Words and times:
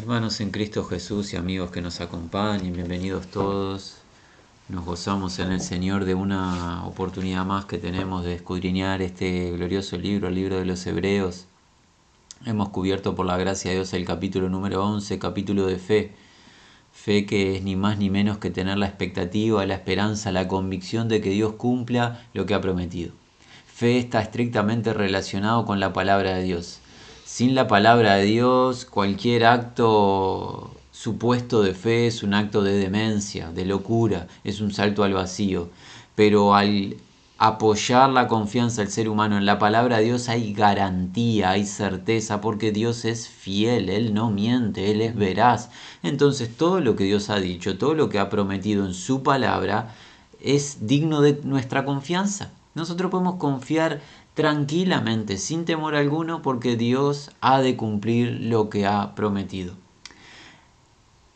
Hermanos 0.00 0.40
en 0.40 0.50
Cristo 0.50 0.82
Jesús 0.84 1.34
y 1.34 1.36
amigos 1.36 1.70
que 1.70 1.82
nos 1.82 2.00
acompañen, 2.00 2.72
bienvenidos 2.72 3.26
todos. 3.26 3.96
Nos 4.70 4.86
gozamos 4.86 5.38
en 5.40 5.52
el 5.52 5.60
Señor 5.60 6.06
de 6.06 6.14
una 6.14 6.86
oportunidad 6.86 7.44
más 7.44 7.66
que 7.66 7.76
tenemos 7.76 8.24
de 8.24 8.32
escudriñar 8.32 9.02
este 9.02 9.50
glorioso 9.50 9.98
libro, 9.98 10.28
el 10.28 10.36
libro 10.36 10.58
de 10.58 10.64
los 10.64 10.86
Hebreos. 10.86 11.44
Hemos 12.46 12.70
cubierto 12.70 13.14
por 13.14 13.26
la 13.26 13.36
gracia 13.36 13.72
de 13.72 13.76
Dios 13.76 13.92
el 13.92 14.06
capítulo 14.06 14.48
número 14.48 14.82
11, 14.86 15.18
capítulo 15.18 15.66
de 15.66 15.76
fe. 15.76 16.12
Fe 16.94 17.26
que 17.26 17.56
es 17.56 17.62
ni 17.62 17.76
más 17.76 17.98
ni 17.98 18.08
menos 18.08 18.38
que 18.38 18.48
tener 18.48 18.78
la 18.78 18.86
expectativa, 18.86 19.66
la 19.66 19.74
esperanza, 19.74 20.32
la 20.32 20.48
convicción 20.48 21.08
de 21.08 21.20
que 21.20 21.28
Dios 21.28 21.52
cumpla 21.58 22.26
lo 22.32 22.46
que 22.46 22.54
ha 22.54 22.60
prometido. 22.62 23.12
Fe 23.66 23.98
está 23.98 24.22
estrictamente 24.22 24.94
relacionado 24.94 25.66
con 25.66 25.78
la 25.78 25.92
palabra 25.92 26.36
de 26.36 26.44
Dios. 26.44 26.80
Sin 27.32 27.54
la 27.54 27.68
palabra 27.68 28.16
de 28.16 28.24
Dios, 28.24 28.84
cualquier 28.84 29.44
acto 29.44 30.72
supuesto 30.90 31.62
de 31.62 31.74
fe 31.74 32.08
es 32.08 32.24
un 32.24 32.34
acto 32.34 32.60
de 32.64 32.72
demencia, 32.72 33.52
de 33.52 33.64
locura, 33.64 34.26
es 34.42 34.60
un 34.60 34.72
salto 34.72 35.04
al 35.04 35.12
vacío. 35.12 35.70
Pero 36.16 36.56
al 36.56 36.96
apoyar 37.38 38.10
la 38.10 38.26
confianza 38.26 38.82
del 38.82 38.90
ser 38.90 39.08
humano 39.08 39.38
en 39.38 39.46
la 39.46 39.60
palabra 39.60 39.98
de 39.98 40.06
Dios 40.06 40.28
hay 40.28 40.52
garantía, 40.52 41.50
hay 41.50 41.66
certeza, 41.66 42.40
porque 42.40 42.72
Dios 42.72 43.04
es 43.04 43.28
fiel, 43.28 43.90
Él 43.90 44.12
no 44.12 44.32
miente, 44.32 44.90
Él 44.90 45.00
es 45.00 45.14
veraz. 45.14 45.70
Entonces 46.02 46.54
todo 46.56 46.80
lo 46.80 46.96
que 46.96 47.04
Dios 47.04 47.30
ha 47.30 47.38
dicho, 47.38 47.78
todo 47.78 47.94
lo 47.94 48.08
que 48.08 48.18
ha 48.18 48.28
prometido 48.28 48.84
en 48.84 48.92
su 48.92 49.22
palabra, 49.22 49.94
es 50.40 50.88
digno 50.88 51.20
de 51.20 51.40
nuestra 51.44 51.84
confianza. 51.84 52.50
Nosotros 52.74 53.10
podemos 53.10 53.36
confiar 53.36 54.00
tranquilamente, 54.40 55.36
sin 55.36 55.66
temor 55.66 55.94
alguno, 55.94 56.40
porque 56.40 56.74
Dios 56.74 57.30
ha 57.42 57.60
de 57.60 57.76
cumplir 57.76 58.38
lo 58.40 58.70
que 58.70 58.86
ha 58.86 59.14
prometido. 59.14 59.74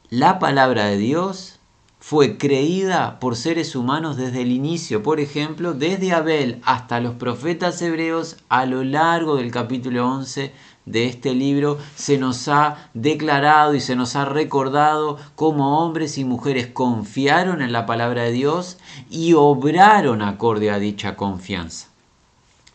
La 0.09 0.39
palabra 0.39 0.87
de 0.87 0.97
Dios 0.97 1.59
fue 1.99 2.39
creída 2.39 3.21
por 3.21 3.37
seres 3.37 3.77
humanos 3.77 4.17
desde 4.17 4.41
el 4.41 4.53
inicio, 4.53 5.03
por 5.03 5.21
ejemplo, 5.21 5.75
desde 5.75 6.15
Abel 6.15 6.63
hasta 6.65 6.99
los 7.01 7.17
profetas 7.17 7.83
hebreos 7.83 8.39
a 8.49 8.65
lo 8.65 8.83
largo 8.85 9.37
del 9.37 9.51
capítulo 9.51 10.11
11 10.11 10.55
de 10.87 11.05
este 11.05 11.35
libro 11.35 11.77
se 11.97 12.17
nos 12.17 12.49
ha 12.49 12.89
declarado 12.95 13.75
y 13.75 13.81
se 13.81 13.97
nos 13.97 14.17
ha 14.17 14.25
recordado 14.25 15.19
cómo 15.35 15.85
hombres 15.85 16.17
y 16.17 16.25
mujeres 16.25 16.69
confiaron 16.69 17.61
en 17.61 17.73
la 17.73 17.85
palabra 17.85 18.23
de 18.23 18.33
Dios 18.33 18.79
y 19.11 19.35
obraron 19.35 20.23
acorde 20.23 20.71
a 20.71 20.79
dicha 20.79 21.17
confianza 21.17 21.94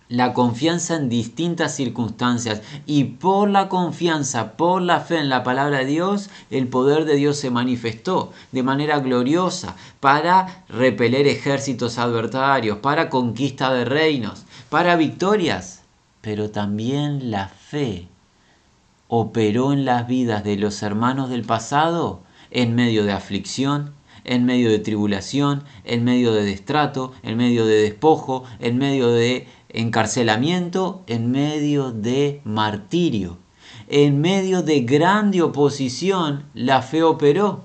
la 0.09 0.33
confianza 0.33 0.95
en 0.95 1.07
distintas 1.07 1.75
circunstancias 1.75 2.63
y 2.87 3.03
por 3.05 3.47
la 3.49 3.69
confianza, 3.69 4.53
por 4.53 4.81
la 4.81 5.01
fe 5.01 5.19
en 5.19 5.29
la 5.29 5.43
palabra 5.43 5.79
de 5.79 5.85
Dios, 5.85 6.31
el 6.49 6.67
poder 6.67 7.05
de 7.05 7.15
Dios 7.15 7.37
se 7.37 7.51
manifestó 7.51 8.33
de 8.51 8.63
manera 8.63 8.99
gloriosa 8.99 9.75
para 9.99 10.63
repeler 10.67 11.27
ejércitos 11.27 11.99
adversarios, 11.99 12.79
para 12.79 13.09
conquista 13.09 13.71
de 13.71 13.85
reinos, 13.85 14.45
para 14.69 14.95
victorias. 14.95 15.83
Pero 16.21 16.49
también 16.49 17.29
la 17.29 17.47
fe 17.47 18.07
operó 19.07 19.73
en 19.73 19.85
las 19.85 20.07
vidas 20.07 20.43
de 20.43 20.57
los 20.57 20.81
hermanos 20.81 21.29
del 21.29 21.43
pasado 21.43 22.21
en 22.49 22.73
medio 22.73 23.03
de 23.05 23.11
aflicción, 23.11 23.93
en 24.29 24.45
medio 24.45 24.69
de 24.69 24.77
tribulación, 24.77 25.63
en 25.85 26.03
medio 26.03 26.31
de 26.33 26.45
destrato, 26.45 27.13
en 27.23 27.35
medio 27.35 27.65
de 27.65 27.81
despojo, 27.81 28.43
en 28.59 28.77
medio 28.77 29.09
de 29.09 29.47
encarcelamiento, 29.69 31.01
en 31.07 31.31
medio 31.31 31.91
de 31.91 32.39
martirio. 32.43 33.37
En 33.87 34.21
medio 34.21 34.61
de 34.61 34.81
grande 34.81 35.41
oposición, 35.41 36.45
la 36.53 36.83
fe 36.83 37.01
operó. 37.01 37.63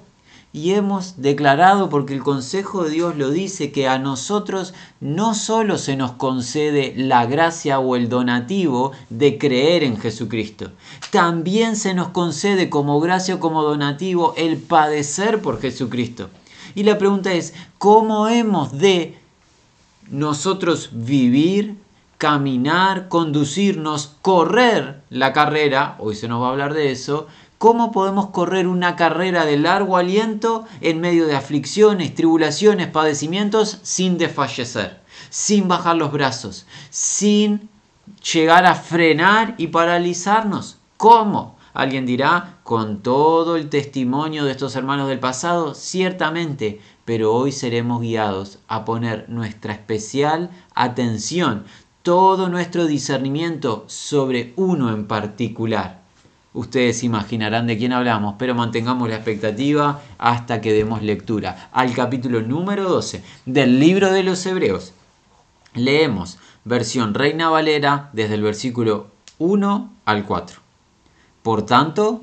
Y 0.55 0.71
hemos 0.71 1.21
declarado, 1.21 1.91
porque 1.91 2.15
el 2.15 2.23
Consejo 2.23 2.85
de 2.85 2.91
Dios 2.91 3.15
lo 3.17 3.29
dice, 3.29 3.71
que 3.71 3.87
a 3.87 3.99
nosotros 3.99 4.73
no 5.01 5.35
solo 5.35 5.77
se 5.77 5.97
nos 5.97 6.13
concede 6.13 6.95
la 6.97 7.27
gracia 7.27 7.79
o 7.79 7.95
el 7.95 8.09
donativo 8.09 8.93
de 9.11 9.37
creer 9.37 9.83
en 9.83 9.99
Jesucristo, 9.99 10.71
también 11.11 11.77
se 11.77 11.93
nos 11.93 12.09
concede 12.09 12.71
como 12.71 13.01
gracia 13.01 13.35
o 13.35 13.41
como 13.41 13.63
donativo 13.63 14.33
el 14.39 14.57
padecer 14.57 15.43
por 15.43 15.61
Jesucristo. 15.61 16.31
Y 16.75 16.83
la 16.83 16.99
pregunta 16.99 17.33
es, 17.33 17.55
¿cómo 17.79 18.29
hemos 18.29 18.79
de 18.79 19.19
nosotros 20.11 20.91
vivir 20.93 21.77
caminar, 22.19 23.09
conducirnos, 23.09 24.17
correr 24.23 25.03
la 25.11 25.33
carrera, 25.33 25.97
hoy 25.99 26.15
se 26.15 26.29
nos 26.29 26.43
va 26.43 26.49
a 26.49 26.51
hablar 26.53 26.73
de 26.73 26.91
eso, 26.91 27.27
cómo 27.59 27.93
podemos 27.93 28.29
correr 28.31 28.67
una 28.67 28.97
carrera 28.97 29.45
de 29.45 29.59
largo 29.59 29.97
aliento 29.97 30.65
en 30.81 31.01
medio 31.01 31.27
de 31.27 31.37
aflicciones, 31.37 32.15
tribulaciones, 32.15 32.89
padecimientos, 32.89 33.79
sin 33.83 34.19
desfallecer, 34.19 35.01
sin 35.31 35.69
bajar 35.69 35.97
los 35.97 36.13
brazos, 36.13 36.67
sin 36.91 37.69
llegar 38.33 38.67
a 38.67 38.75
frenar 38.75 39.55
y 39.59 39.69
paralizarnos. 39.69 40.79
¿Cómo? 40.97 41.57
Alguien 41.73 42.07
dirá, 42.07 42.54
con 42.65 43.03
todo 43.03 43.57
el 43.57 43.69
testimonio 43.69 44.47
de 44.47 44.53
estos 44.53 44.75
hermanos 44.75 45.07
del 45.09 45.21
pasado, 45.21 45.75
ciertamente, 45.75 46.81
pero 47.05 47.35
hoy 47.35 47.53
seremos 47.53 48.01
guiados 48.01 48.59
a 48.69 48.87
poner 48.87 49.29
nuestra 49.29 49.75
especial 49.75 50.51
atención 50.75 51.65
todo 52.03 52.49
nuestro 52.49 52.87
discernimiento 52.87 53.85
sobre 53.87 54.55
uno 54.57 54.91
en 54.95 55.07
particular. 55.07 56.01
Ustedes 56.55 57.05
imaginarán 57.05 57.67
de 57.67 57.77
quién 57.77 57.93
hablamos, 57.93 58.37
pero 58.39 58.55
mantengamos 58.55 59.11
la 59.11 59.17
expectativa 59.17 60.01
hasta 60.17 60.63
que 60.63 60.73
demos 60.73 61.03
lectura 61.03 61.69
al 61.71 61.93
capítulo 61.93 62.41
número 62.41 62.89
12 62.89 63.23
del 63.45 63.79
libro 63.79 64.11
de 64.11 64.23
los 64.23 64.45
Hebreos. 64.47 64.95
Leemos 65.75 66.39
versión 66.65 67.13
Reina 67.13 67.51
Valera 67.51 68.09
desde 68.15 68.35
el 68.35 68.43
versículo 68.43 69.09
1 69.39 69.93
al 70.07 70.25
4. 70.25 70.61
Por 71.43 71.67
tanto, 71.67 72.23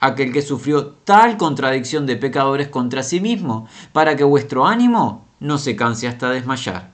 aquel 0.00 0.32
que 0.32 0.42
sufrió 0.42 0.86
tal 0.86 1.36
contradicción 1.36 2.06
de 2.06 2.16
pecadores 2.16 2.68
contra 2.68 3.02
sí 3.02 3.20
mismo, 3.20 3.68
para 3.92 4.16
que 4.16 4.24
vuestro 4.24 4.66
ánimo 4.66 5.24
no 5.40 5.58
se 5.58 5.76
canse 5.76 6.08
hasta 6.08 6.30
desmayar. 6.30 6.92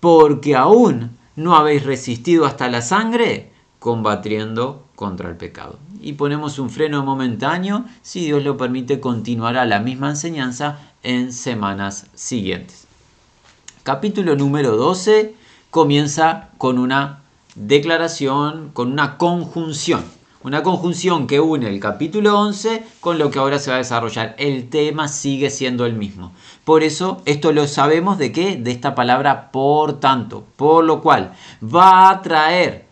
Porque 0.00 0.56
aún 0.56 1.16
no 1.36 1.56
habéis 1.56 1.84
resistido 1.84 2.46
hasta 2.46 2.68
la 2.68 2.82
sangre 2.82 3.52
combatiendo 3.78 4.86
contra 4.94 5.28
el 5.28 5.36
pecado. 5.36 5.78
Y 6.00 6.14
ponemos 6.14 6.58
un 6.58 6.70
freno 6.70 7.02
momentáneo, 7.02 7.84
si 8.02 8.24
Dios 8.24 8.44
lo 8.44 8.56
permite, 8.56 9.00
continuará 9.00 9.64
la 9.64 9.80
misma 9.80 10.10
enseñanza 10.10 10.78
en 11.02 11.32
semanas 11.32 12.06
siguientes. 12.14 12.86
Capítulo 13.82 14.36
número 14.36 14.76
12 14.76 15.34
comienza 15.70 16.50
con 16.58 16.78
una 16.78 17.22
declaración, 17.54 18.70
con 18.72 18.92
una 18.92 19.16
conjunción. 19.16 20.04
Una 20.42 20.62
conjunción 20.62 21.26
que 21.26 21.38
une 21.38 21.68
el 21.68 21.80
capítulo 21.80 22.40
11 22.40 22.82
con 23.00 23.18
lo 23.18 23.30
que 23.30 23.38
ahora 23.38 23.58
se 23.58 23.68
va 23.68 23.76
a 23.76 23.80
desarrollar. 23.80 24.34
El 24.38 24.70
tema 24.70 25.06
sigue 25.06 25.50
siendo 25.50 25.84
el 25.84 25.92
mismo. 25.92 26.32
Por 26.64 26.82
eso, 26.82 27.20
esto 27.26 27.52
lo 27.52 27.66
sabemos 27.66 28.16
de 28.16 28.32
qué? 28.32 28.56
De 28.56 28.70
esta 28.70 28.94
palabra 28.94 29.52
por 29.52 30.00
tanto. 30.00 30.46
Por 30.56 30.84
lo 30.84 31.02
cual, 31.02 31.34
va 31.62 32.08
a 32.08 32.22
traer 32.22 32.86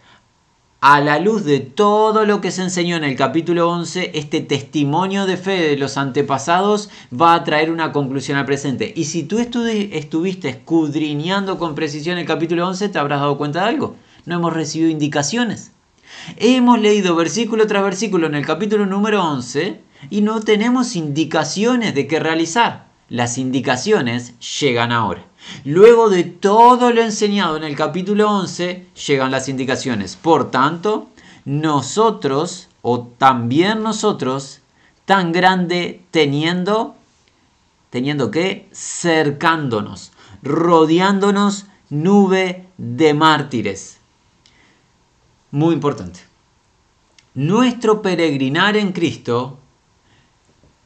a 0.83 1.01
la 1.01 1.19
luz 1.21 1.45
de 1.45 1.61
todo 1.61 2.27
lo 2.27 2.43
que 2.43 2.51
se 2.51 2.61
enseñó 2.61 2.97
en 2.97 3.05
el 3.05 3.17
capítulo 3.17 3.71
11, 3.71 4.11
este 4.13 4.43
testimonio 4.43 5.25
de 5.25 5.39
fe 5.39 5.71
de 5.71 5.79
los 5.79 5.97
antepasados 5.97 6.91
va 7.19 7.33
a 7.33 7.45
traer 7.45 7.71
una 7.71 7.93
conclusión 7.93 8.37
al 8.37 8.45
presente. 8.45 8.93
Y 8.95 9.05
si 9.05 9.23
tú 9.23 9.39
estuviste 9.39 10.51
escudriñando 10.51 11.59
con 11.59 11.75
precisión 11.75 12.19
el 12.19 12.27
capítulo 12.27 12.69
11, 12.69 12.91
te 12.91 12.99
habrás 12.99 13.21
dado 13.21 13.39
cuenta 13.39 13.63
de 13.63 13.69
algo. 13.71 13.97
No 14.27 14.35
hemos 14.35 14.53
recibido 14.53 14.91
indicaciones. 14.91 15.73
Hemos 16.37 16.81
leído 16.81 17.15
versículo 17.17 17.67
tras 17.67 17.83
versículo 17.83 18.27
en 18.27 18.35
el 18.35 18.47
capítulo 18.47 18.87
número 18.87 19.25
11 19.25 19.81
y 20.11 20.21
no 20.21 20.41
tenemos 20.41 20.97
indicaciones 20.97 21.95
de 21.95 22.07
qué 22.07 22.21
realizar. 22.21 22.87
Las 23.09 23.39
indicaciones 23.39 24.39
llegan 24.61 24.93
ahora. 24.93 25.25
Luego 25.65 26.11
de 26.11 26.25
todo 26.25 26.93
lo 26.93 27.03
enseñado 27.03 27.57
en 27.57 27.65
el 27.65 27.75
capítulo 27.75 28.31
11, 28.31 28.87
llegan 29.07 29.31
las 29.31 29.49
indicaciones. 29.49 30.17
Por 30.17 30.51
tanto, 30.51 31.09
nosotros, 31.45 32.69
o 32.83 33.01
también 33.01 33.83
nosotros, 33.83 34.61
tan 35.07 35.33
grande 35.33 36.03
teniendo, 36.11 36.97
teniendo 37.91 38.31
que 38.31 38.69
cercándonos, 38.75 40.13
rodeándonos 40.43 41.65
nube 41.89 42.67
de 42.77 43.15
mártires. 43.15 43.98
Muy 45.51 45.75
importante. 45.75 46.21
Nuestro 47.35 48.03
peregrinar 48.03 48.77
en 48.77 48.93
Cristo 48.93 49.59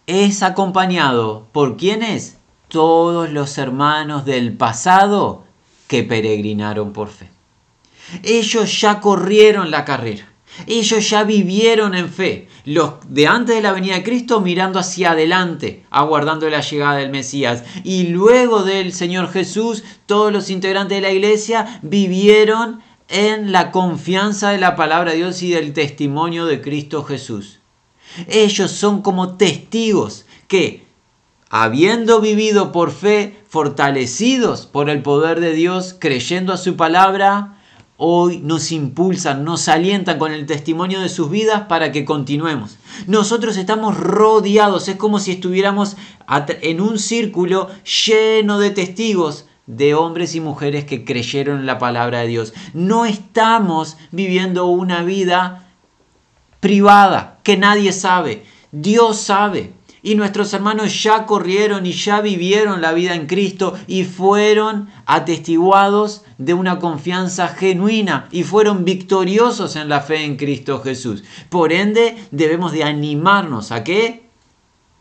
es 0.06 0.42
acompañado 0.42 1.46
por 1.52 1.76
quienes? 1.76 2.38
Todos 2.68 3.30
los 3.30 3.58
hermanos 3.58 4.24
del 4.24 4.56
pasado 4.56 5.44
que 5.88 6.04
peregrinaron 6.04 6.92
por 6.92 7.08
fe. 7.08 7.28
Ellos 8.22 8.80
ya 8.80 9.00
corrieron 9.00 9.70
la 9.70 9.84
carrera. 9.84 10.28
Ellos 10.66 11.08
ya 11.08 11.24
vivieron 11.24 11.94
en 11.94 12.08
fe. 12.08 12.48
Los 12.64 12.94
de 13.08 13.26
antes 13.26 13.56
de 13.56 13.62
la 13.62 13.72
venida 13.72 13.94
de 13.94 14.02
Cristo 14.02 14.40
mirando 14.40 14.78
hacia 14.78 15.12
adelante, 15.12 15.84
aguardando 15.90 16.48
la 16.48 16.60
llegada 16.60 16.96
del 16.96 17.10
Mesías. 17.10 17.64
Y 17.84 18.08
luego 18.08 18.62
del 18.62 18.92
Señor 18.92 19.30
Jesús, 19.32 19.82
todos 20.06 20.32
los 20.32 20.50
integrantes 20.50 20.96
de 20.96 21.02
la 21.02 21.10
iglesia 21.10 21.80
vivieron 21.82 22.80
en 23.12 23.52
la 23.52 23.70
confianza 23.70 24.50
de 24.50 24.58
la 24.58 24.74
palabra 24.74 25.10
de 25.10 25.18
Dios 25.18 25.42
y 25.42 25.50
del 25.50 25.74
testimonio 25.74 26.46
de 26.46 26.62
Cristo 26.62 27.04
Jesús. 27.04 27.60
Ellos 28.26 28.70
son 28.70 29.02
como 29.02 29.36
testigos 29.36 30.24
que, 30.48 30.86
habiendo 31.50 32.22
vivido 32.22 32.72
por 32.72 32.90
fe, 32.90 33.38
fortalecidos 33.46 34.66
por 34.66 34.88
el 34.88 35.02
poder 35.02 35.40
de 35.40 35.52
Dios, 35.52 35.94
creyendo 35.98 36.54
a 36.54 36.56
su 36.56 36.74
palabra, 36.76 37.58
hoy 37.98 38.38
nos 38.38 38.72
impulsan, 38.72 39.44
nos 39.44 39.68
alientan 39.68 40.18
con 40.18 40.32
el 40.32 40.46
testimonio 40.46 41.00
de 41.00 41.10
sus 41.10 41.30
vidas 41.30 41.66
para 41.68 41.92
que 41.92 42.06
continuemos. 42.06 42.78
Nosotros 43.06 43.58
estamos 43.58 43.94
rodeados, 43.94 44.88
es 44.88 44.96
como 44.96 45.18
si 45.18 45.32
estuviéramos 45.32 45.96
en 46.62 46.80
un 46.80 46.98
círculo 46.98 47.68
lleno 48.06 48.58
de 48.58 48.70
testigos 48.70 49.46
de 49.66 49.94
hombres 49.94 50.34
y 50.34 50.40
mujeres 50.40 50.84
que 50.84 51.04
creyeron 51.04 51.60
en 51.60 51.66
la 51.66 51.78
palabra 51.78 52.20
de 52.20 52.28
Dios. 52.28 52.52
No 52.74 53.04
estamos 53.04 53.96
viviendo 54.10 54.66
una 54.66 55.02
vida 55.02 55.68
privada 56.60 57.38
que 57.42 57.56
nadie 57.56 57.92
sabe. 57.92 58.44
Dios 58.70 59.18
sabe. 59.20 59.72
Y 60.04 60.16
nuestros 60.16 60.52
hermanos 60.52 61.00
ya 61.00 61.26
corrieron 61.26 61.86
y 61.86 61.92
ya 61.92 62.20
vivieron 62.20 62.80
la 62.80 62.92
vida 62.92 63.14
en 63.14 63.26
Cristo 63.28 63.74
y 63.86 64.02
fueron 64.02 64.88
atestiguados 65.06 66.24
de 66.38 66.54
una 66.54 66.80
confianza 66.80 67.46
genuina 67.46 68.26
y 68.32 68.42
fueron 68.42 68.84
victoriosos 68.84 69.76
en 69.76 69.88
la 69.88 70.00
fe 70.00 70.24
en 70.24 70.36
Cristo 70.36 70.80
Jesús. 70.80 71.22
Por 71.48 71.72
ende, 71.72 72.16
debemos 72.32 72.72
de 72.72 72.82
animarnos 72.82 73.70
a 73.70 73.84
que 73.84 74.31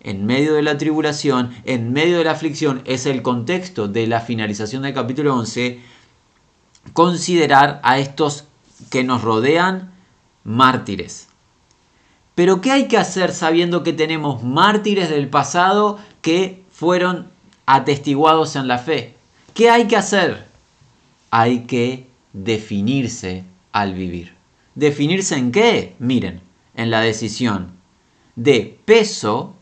en 0.04 0.26
medio 0.26 0.54
de 0.54 0.64
la 0.64 0.78
tribulación, 0.78 1.52
en 1.66 1.94
medio 1.94 2.18
de 2.18 2.24
la 2.24 2.32
aflicción, 2.32 2.82
es 2.86 3.06
el 3.06 3.22
contexto 3.22 3.88
de 3.88 4.08
la 4.08 4.22
finalización 4.22 4.82
del 4.84 4.94
capítulo 4.94 5.36
11, 5.36 5.80
considerar 6.94 7.80
a 7.84 8.00
estos 8.00 8.46
que 8.90 9.04
nos 9.04 9.22
rodean 9.22 9.92
mártires. 10.44 11.28
Pero 12.34 12.62
¿qué 12.62 12.72
hay 12.72 12.88
que 12.88 12.98
hacer 12.98 13.34
sabiendo 13.34 13.84
que 13.84 13.94
tenemos 13.94 14.44
mártires 14.44 15.10
del 15.10 15.30
pasado 15.30 16.00
que 16.22 16.64
fueron 16.72 17.28
atestiguados 17.66 18.56
en 18.56 18.68
la 18.68 18.80
fe? 18.80 19.16
¿Qué 19.54 19.70
hay 19.70 19.88
que 19.88 19.98
hacer? 19.98 20.48
Hay 21.30 21.66
que 21.66 22.08
definirse 22.34 23.44
al 23.72 23.94
vivir. 23.94 24.34
¿Definirse 24.74 25.36
en 25.36 25.52
qué? 25.52 25.96
Miren, 26.00 26.42
en 26.76 26.90
la 26.90 27.02
decisión 27.02 27.74
de 28.36 28.80
peso 28.86 29.56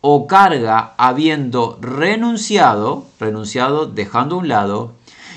o 0.00 0.26
carga 0.26 0.94
habiendo 0.96 1.78
renunciado, 1.80 3.06
renunciado 3.18 3.86
dejando 3.86 4.36
a 4.36 4.38
un 4.38 4.48
lado, 4.48 4.92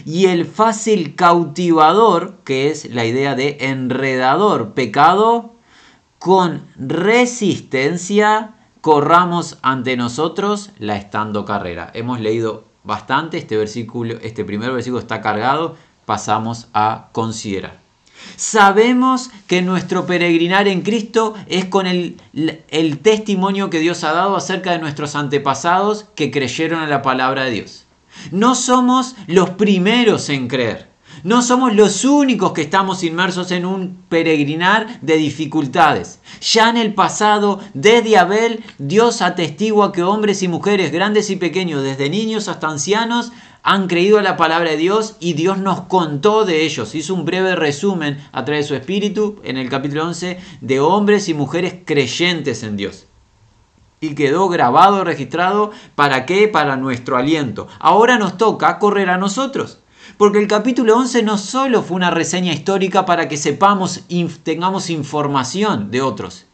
y 0.05 0.27
el 0.27 0.45
fácil 0.45 1.15
cautivador, 1.15 2.35
que 2.43 2.69
es 2.69 2.89
la 2.89 3.05
idea 3.05 3.35
de 3.35 3.57
enredador, 3.61 4.73
pecado 4.73 5.53
con 6.19 6.65
resistencia 6.77 8.55
corramos 8.81 9.57
ante 9.61 9.97
nosotros 9.97 10.71
la 10.79 10.95
estando 10.97 11.45
carrera. 11.45 11.91
Hemos 11.93 12.19
leído 12.19 12.65
bastante 12.83 13.37
este 13.37 13.57
versículo, 13.57 14.15
este 14.21 14.45
primer 14.45 14.71
versículo 14.71 14.99
está 14.99 15.21
cargado, 15.21 15.75
pasamos 16.05 16.67
a 16.73 17.09
considerar. 17.11 17.78
Sabemos 18.35 19.31
que 19.47 19.61
nuestro 19.61 20.05
peregrinar 20.05 20.67
en 20.67 20.81
Cristo 20.81 21.35
es 21.47 21.65
con 21.65 21.87
el, 21.87 22.17
el, 22.69 22.99
testimonio 22.99 23.69
que 23.69 23.79
Dios 23.79 24.03
ha 24.03 24.13
dado 24.13 24.35
acerca 24.35 24.71
de 24.71 24.79
nuestros 24.79 25.15
antepasados 25.15 26.05
que 26.15 26.31
creyeron 26.31 26.83
en 26.83 26.89
la 26.89 27.01
palabra 27.01 27.45
de 27.45 27.51
Dios. 27.51 27.85
No 28.31 28.55
somos 28.55 29.15
los 29.27 29.51
primeros 29.51 30.29
en 30.29 30.47
creer. 30.47 30.89
No 31.23 31.41
somos 31.41 31.75
los 31.75 32.05
únicos 32.05 32.53
que 32.53 32.61
estamos 32.61 33.03
inmersos 33.03 33.51
en 33.51 33.65
un 33.65 34.03
peregrinar 34.07 35.01
de 35.01 35.17
dificultades. 35.17 36.19
Ya 36.39 36.69
en 36.69 36.77
el 36.77 36.93
pasado, 36.93 37.59
desde 37.73 38.17
Abel, 38.17 38.63
Dios 38.77 39.21
atestigua 39.21 39.91
que 39.91 40.03
hombres 40.03 40.43
y 40.43 40.47
mujeres, 40.47 40.93
grandes 40.93 41.29
y 41.29 41.35
pequeños, 41.35 41.83
desde 41.83 42.09
niños 42.09 42.47
hasta 42.47 42.69
ancianos, 42.69 43.33
han 43.63 43.87
creído 43.87 44.21
la 44.21 44.37
palabra 44.37 44.71
de 44.71 44.77
Dios 44.77 45.15
y 45.19 45.33
Dios 45.33 45.57
nos 45.57 45.81
contó 45.81 46.45
de 46.45 46.63
ellos. 46.63 46.95
Hizo 46.95 47.13
un 47.13 47.25
breve 47.25 47.55
resumen 47.55 48.17
a 48.31 48.45
través 48.45 48.65
de 48.65 48.67
su 48.69 48.75
espíritu 48.75 49.39
en 49.43 49.57
el 49.57 49.69
capítulo 49.69 50.05
11 50.05 50.39
de 50.61 50.79
hombres 50.79 51.29
y 51.29 51.33
mujeres 51.33 51.75
creyentes 51.85 52.63
en 52.63 52.77
Dios. 52.77 53.07
Y 54.01 54.15
quedó 54.15 54.47
grabado, 54.47 55.03
registrado, 55.03 55.71
¿para 55.95 56.25
qué? 56.25 56.47
Para 56.47 56.77
nuestro 56.77 57.17
aliento. 57.17 57.67
Ahora 57.79 58.17
nos 58.17 58.37
toca 58.37 58.79
correr 58.79 59.09
a 59.09 59.17
nosotros. 59.17 59.79
Porque 60.17 60.39
el 60.39 60.47
capítulo 60.47 60.97
11 60.97 61.23
no 61.23 61.37
solo 61.37 61.83
fue 61.83 61.97
una 61.97 62.11
reseña 62.11 62.53
histórica 62.53 63.05
para 63.05 63.27
que 63.27 63.37
sepamos 63.37 64.03
y 64.07 64.25
tengamos 64.25 64.89
información 64.89 65.91
de 65.91 66.01
otros. 66.01 66.48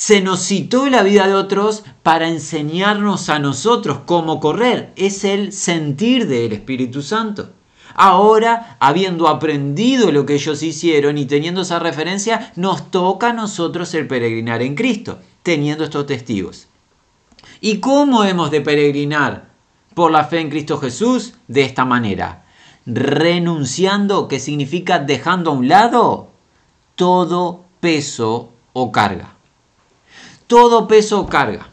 Se 0.00 0.22
nos 0.22 0.40
citó 0.40 0.88
la 0.88 1.02
vida 1.02 1.26
de 1.26 1.34
otros 1.34 1.84
para 2.02 2.26
enseñarnos 2.26 3.28
a 3.28 3.38
nosotros 3.38 3.98
cómo 4.06 4.40
correr. 4.40 4.94
Es 4.96 5.24
el 5.24 5.52
sentir 5.52 6.26
del 6.26 6.54
Espíritu 6.54 7.02
Santo. 7.02 7.50
Ahora, 7.92 8.78
habiendo 8.80 9.28
aprendido 9.28 10.10
lo 10.10 10.24
que 10.24 10.36
ellos 10.36 10.62
hicieron 10.62 11.18
y 11.18 11.26
teniendo 11.26 11.60
esa 11.60 11.80
referencia, 11.80 12.50
nos 12.56 12.90
toca 12.90 13.28
a 13.28 13.32
nosotros 13.34 13.92
el 13.92 14.06
peregrinar 14.06 14.62
en 14.62 14.74
Cristo, 14.74 15.18
teniendo 15.42 15.84
estos 15.84 16.06
testigos. 16.06 16.68
¿Y 17.60 17.80
cómo 17.80 18.24
hemos 18.24 18.50
de 18.50 18.62
peregrinar 18.62 19.50
por 19.92 20.12
la 20.12 20.24
fe 20.24 20.40
en 20.40 20.48
Cristo 20.48 20.78
Jesús? 20.78 21.34
De 21.46 21.60
esta 21.60 21.84
manera 21.84 22.46
renunciando, 22.86 24.28
que 24.28 24.40
significa 24.40 24.98
dejando 24.98 25.50
a 25.50 25.54
un 25.54 25.68
lado 25.68 26.30
todo 26.94 27.66
peso 27.80 28.54
o 28.72 28.90
carga. 28.90 29.34
Todo 30.50 30.88
peso 30.88 31.20
o 31.20 31.26
carga. 31.28 31.68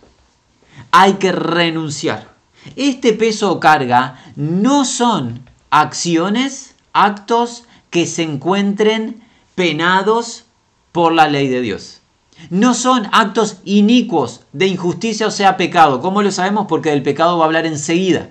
Hay 0.92 1.14
que 1.14 1.32
renunciar. 1.32 2.36
Este 2.76 3.12
peso 3.14 3.52
o 3.52 3.60
carga 3.60 4.24
no 4.36 4.86
son 4.86 5.50
acciones, 5.72 6.76
actos 6.94 7.64
que 7.90 8.06
se 8.06 8.22
encuentren 8.22 9.24
penados 9.56 10.46
por 10.92 11.12
la 11.12 11.28
ley 11.28 11.48
de 11.48 11.62
Dios. 11.62 12.02
No 12.52 12.76
son 12.76 13.10
actos 13.14 13.58
inicuos 13.66 14.42
de 14.54 14.68
injusticia 14.68 15.26
o 15.26 15.32
sea 15.32 15.58
pecado. 15.58 16.00
¿Cómo 16.00 16.22
lo 16.22 16.32
sabemos? 16.32 16.68
Porque 16.70 16.92
del 16.92 17.02
pecado 17.02 17.40
va 17.40 17.46
a 17.46 17.48
hablar 17.48 17.66
enseguida. 17.66 18.30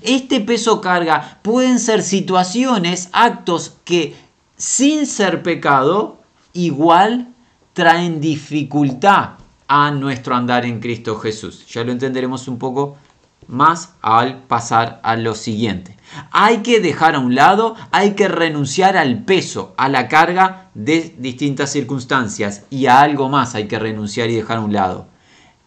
Este 0.00 0.40
peso 0.40 0.80
carga 0.80 1.38
pueden 1.42 1.78
ser 1.78 2.02
situaciones, 2.02 3.10
actos 3.12 3.74
que 3.84 4.16
sin 4.56 5.04
ser 5.04 5.42
pecado, 5.42 6.22
igual 6.54 7.28
traen 7.74 8.22
dificultad 8.22 9.41
a 9.74 9.90
nuestro 9.90 10.36
andar 10.36 10.66
en 10.66 10.80
Cristo 10.80 11.18
Jesús. 11.18 11.64
Ya 11.66 11.82
lo 11.82 11.92
entenderemos 11.92 12.46
un 12.46 12.58
poco 12.58 12.98
más 13.48 13.94
al 14.02 14.42
pasar 14.42 15.00
a 15.02 15.16
lo 15.16 15.34
siguiente. 15.34 15.96
Hay 16.30 16.58
que 16.58 16.78
dejar 16.78 17.14
a 17.14 17.20
un 17.20 17.34
lado, 17.34 17.74
hay 17.90 18.10
que 18.10 18.28
renunciar 18.28 18.98
al 18.98 19.24
peso, 19.24 19.72
a 19.78 19.88
la 19.88 20.08
carga 20.08 20.68
de 20.74 21.14
distintas 21.16 21.72
circunstancias 21.72 22.64
y 22.68 22.84
a 22.84 23.00
algo 23.00 23.30
más 23.30 23.54
hay 23.54 23.66
que 23.66 23.78
renunciar 23.78 24.28
y 24.28 24.34
dejar 24.34 24.58
a 24.58 24.60
un 24.60 24.74
lado. 24.74 25.06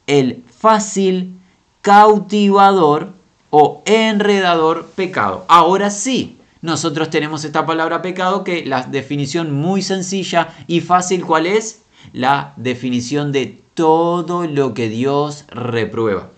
El 0.06 0.44
fácil 0.56 1.40
cautivador 1.82 3.14
o 3.50 3.82
enredador 3.88 4.86
pecado. 4.96 5.46
Ahora 5.48 5.90
sí, 5.90 6.38
nosotros 6.62 7.10
tenemos 7.10 7.44
esta 7.44 7.66
palabra 7.66 8.04
pecado 8.04 8.44
que 8.44 8.68
la 8.68 8.84
definición 8.84 9.52
muy 9.52 9.82
sencilla 9.82 10.50
y 10.68 10.82
fácil, 10.82 11.26
¿cuál 11.26 11.48
es? 11.48 11.82
La 12.14 12.54
definición 12.56 13.32
de 13.32 13.65
todo 13.76 14.48
lo 14.48 14.74
que 14.74 14.90
Dios 14.90 15.46
reprueba. 15.50 16.30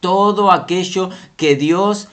Todo 0.00 0.50
aquello 0.50 1.10
que 1.36 1.54
Dios 1.54 2.08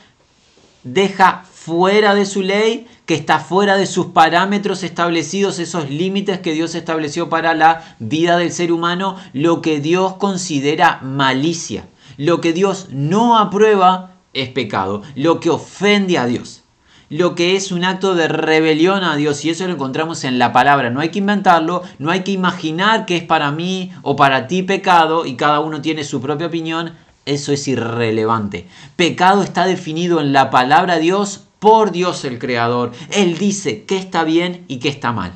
deja 0.84 1.46
fuera 1.52 2.14
de 2.14 2.26
su 2.26 2.42
ley, 2.42 2.88
que 3.06 3.16
está 3.16 3.40
fuera 3.40 3.78
de 3.78 3.88
sus 3.88 4.08
parámetros 4.08 4.84
establecidos, 4.84 5.60
esos 5.60 5.90
límites 5.90 6.40
que 6.40 6.54
Dios 6.54 6.76
estableció 6.76 7.30
para 7.30 7.54
la 7.54 7.96
vida 8.00 8.38
del 8.38 8.52
ser 8.52 8.72
humano, 8.72 9.16
lo 9.34 9.62
que 9.62 9.80
Dios 9.80 10.16
considera 10.16 11.00
malicia. 11.02 11.88
Lo 12.18 12.42
que 12.42 12.52
Dios 12.52 12.88
no 12.92 13.38
aprueba 13.38 14.12
es 14.34 14.50
pecado, 14.50 15.04
lo 15.16 15.40
que 15.40 15.50
ofende 15.50 16.18
a 16.18 16.26
Dios 16.26 16.64
lo 17.10 17.36
que 17.36 17.56
es 17.56 17.72
un 17.72 17.84
acto 17.84 18.16
de 18.16 18.28
rebelión 18.28 19.04
a 19.04 19.16
Dios 19.16 19.44
y 19.46 19.50
eso 19.50 19.66
lo 19.68 19.74
encontramos 19.74 20.24
en 20.24 20.40
la 20.40 20.52
palabra. 20.52 20.90
No 20.90 21.00
hay 21.00 21.10
que 21.10 21.20
inventarlo, 21.20 21.84
no 22.00 22.12
hay 22.12 22.22
que 22.22 22.32
imaginar 22.32 23.06
que 23.06 23.18
es 23.18 23.24
para 23.24 23.52
mí 23.52 23.92
o 24.02 24.16
para 24.16 24.48
ti 24.48 24.64
pecado 24.64 25.26
y 25.26 25.36
cada 25.36 25.60
uno 25.60 25.82
tiene 25.82 26.04
su 26.04 26.22
propia 26.22 26.48
opinión. 26.48 26.94
Eso 27.26 27.52
es 27.52 27.68
irrelevante. 27.68 28.68
Pecado 28.96 29.44
está 29.44 29.66
definido 29.66 30.22
en 30.22 30.34
la 30.34 30.50
palabra 30.50 30.96
de 30.96 31.02
Dios 31.02 31.44
por 31.60 31.92
Dios 31.92 32.24
el 32.26 32.40
Creador. 32.40 32.92
Él 33.12 33.38
dice 33.38 33.86
qué 33.86 33.98
está 33.98 34.24
bien 34.24 34.66
y 34.68 34.80
qué 34.80 34.90
está 34.90 35.12
mal. 35.12 35.34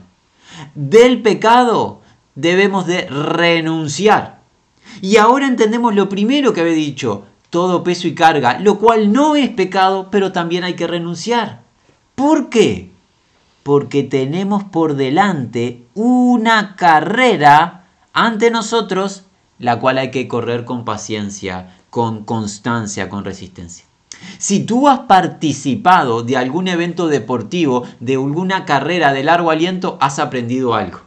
Del 0.75 1.21
pecado 1.21 2.01
debemos 2.35 2.85
de 2.85 3.07
renunciar. 3.07 4.41
Y 5.01 5.17
ahora 5.17 5.47
entendemos 5.47 5.95
lo 5.95 6.09
primero 6.09 6.53
que 6.53 6.61
había 6.61 6.73
dicho, 6.73 7.25
todo 7.49 7.83
peso 7.83 8.07
y 8.07 8.15
carga, 8.15 8.59
lo 8.59 8.77
cual 8.77 9.11
no 9.11 9.35
es 9.35 9.49
pecado, 9.49 10.09
pero 10.11 10.31
también 10.31 10.63
hay 10.63 10.75
que 10.75 10.87
renunciar. 10.87 11.60
¿Por 12.15 12.49
qué? 12.49 12.89
Porque 13.63 14.03
tenemos 14.03 14.63
por 14.63 14.95
delante 14.95 15.83
una 15.93 16.75
carrera 16.75 17.85
ante 18.13 18.51
nosotros, 18.51 19.23
la 19.59 19.79
cual 19.79 19.97
hay 19.97 20.11
que 20.11 20.27
correr 20.27 20.65
con 20.65 20.85
paciencia, 20.85 21.75
con 21.89 22.23
constancia, 22.23 23.09
con 23.09 23.23
resistencia. 23.23 23.85
Si 24.37 24.61
tú 24.61 24.87
has 24.87 24.99
participado 25.01 26.23
de 26.23 26.37
algún 26.37 26.67
evento 26.67 27.07
deportivo, 27.07 27.83
de 27.99 28.13
alguna 28.13 28.65
carrera 28.65 29.13
de 29.13 29.23
largo 29.23 29.51
aliento, 29.51 29.97
has 29.99 30.19
aprendido 30.19 30.73
algo. 30.73 31.01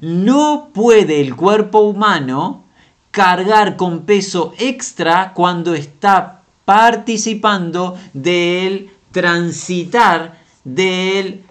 No 0.00 0.70
puede 0.72 1.20
el 1.20 1.36
cuerpo 1.36 1.80
humano 1.80 2.64
cargar 3.10 3.76
con 3.76 4.02
peso 4.02 4.52
extra 4.58 5.32
cuando 5.34 5.74
está 5.74 6.42
participando 6.64 7.96
del 8.12 8.90
transitar, 9.14 10.42
del 10.64 11.44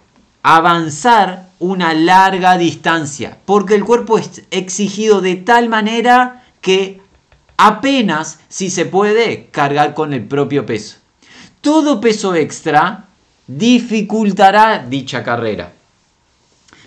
avanzar 0.43 1.49
una 1.59 1.93
larga 1.93 2.57
distancia, 2.57 3.37
porque 3.45 3.75
el 3.75 3.85
cuerpo 3.85 4.17
es 4.17 4.43
exigido 4.51 5.21
de 5.21 5.37
tal 5.37 5.69
manera 5.69 6.43
que 6.59 6.99
apenas 7.55 8.39
si 8.49 8.69
se 8.69 8.85
puede 8.85 9.47
cargar 9.47 9.93
con 9.93 10.13
el 10.13 10.25
propio 10.25 10.65
peso. 10.65 10.97
Todo 11.61 12.01
peso 12.01 12.35
extra 12.35 13.05
dificultará 13.47 14.79
dicha 14.79 15.23
carrera. 15.23 15.71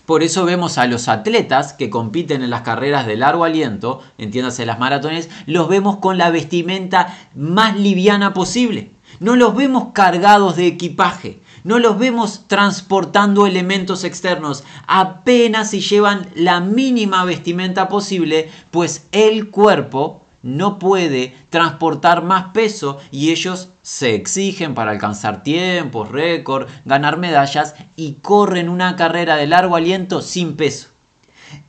Por 0.05 0.23
eso 0.23 0.45
vemos 0.45 0.77
a 0.79 0.87
los 0.87 1.09
atletas 1.09 1.73
que 1.73 1.89
compiten 1.91 2.43
en 2.43 2.51
las 2.51 2.61
carreras 2.61 3.07
de 3.07 3.17
largo 3.17 3.45
aliento, 3.45 4.03
entiéndase 4.19 4.67
las 4.67 4.79
maratones, 4.79 5.31
los 5.47 5.69
vemos 5.69 5.97
con 5.97 6.19
la 6.19 6.31
vestimenta 6.31 7.17
más 7.35 7.77
liviana 7.77 8.35
posible. 8.35 8.91
No 9.21 9.37
los 9.37 9.55
vemos 9.55 9.89
cargados 9.93 10.57
de 10.57 10.67
equipaje, 10.67 11.41
no 11.65 11.79
los 11.79 11.99
vemos 11.99 12.45
transportando 12.47 13.47
elementos 13.47 14.05
externos, 14.05 14.65
apenas 14.87 15.71
si 15.71 15.81
llevan 15.81 16.29
la 16.35 16.61
mínima 16.61 17.25
vestimenta 17.25 17.89
posible, 17.89 18.51
pues 18.71 19.07
el 19.13 19.51
cuerpo 19.51 20.23
no 20.47 20.79
puede 20.79 21.35
transportar 21.51 22.23
más 22.23 22.53
peso 22.53 23.01
y 23.11 23.33
ellos 23.33 23.71
se 23.83 24.15
exigen 24.15 24.75
para 24.75 24.93
alcanzar 24.93 25.43
tiempos, 25.43 26.09
récord, 26.09 26.69
ganar 26.85 27.17
medallas 27.17 27.75
y 27.97 28.19
corren 28.23 28.69
una 28.69 28.95
carrera 28.95 29.35
de 29.35 29.49
largo 29.49 29.75
aliento 29.75 30.23
sin 30.23 30.55
peso. 30.55 30.91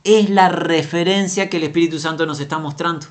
Es 0.04 0.30
la 0.30 0.48
referencia 0.48 1.50
que 1.50 1.56
el 1.56 1.64
Espíritu 1.64 1.98
Santo 1.98 2.24
nos 2.24 2.38
está 2.38 2.58
mostrando. 2.58 3.06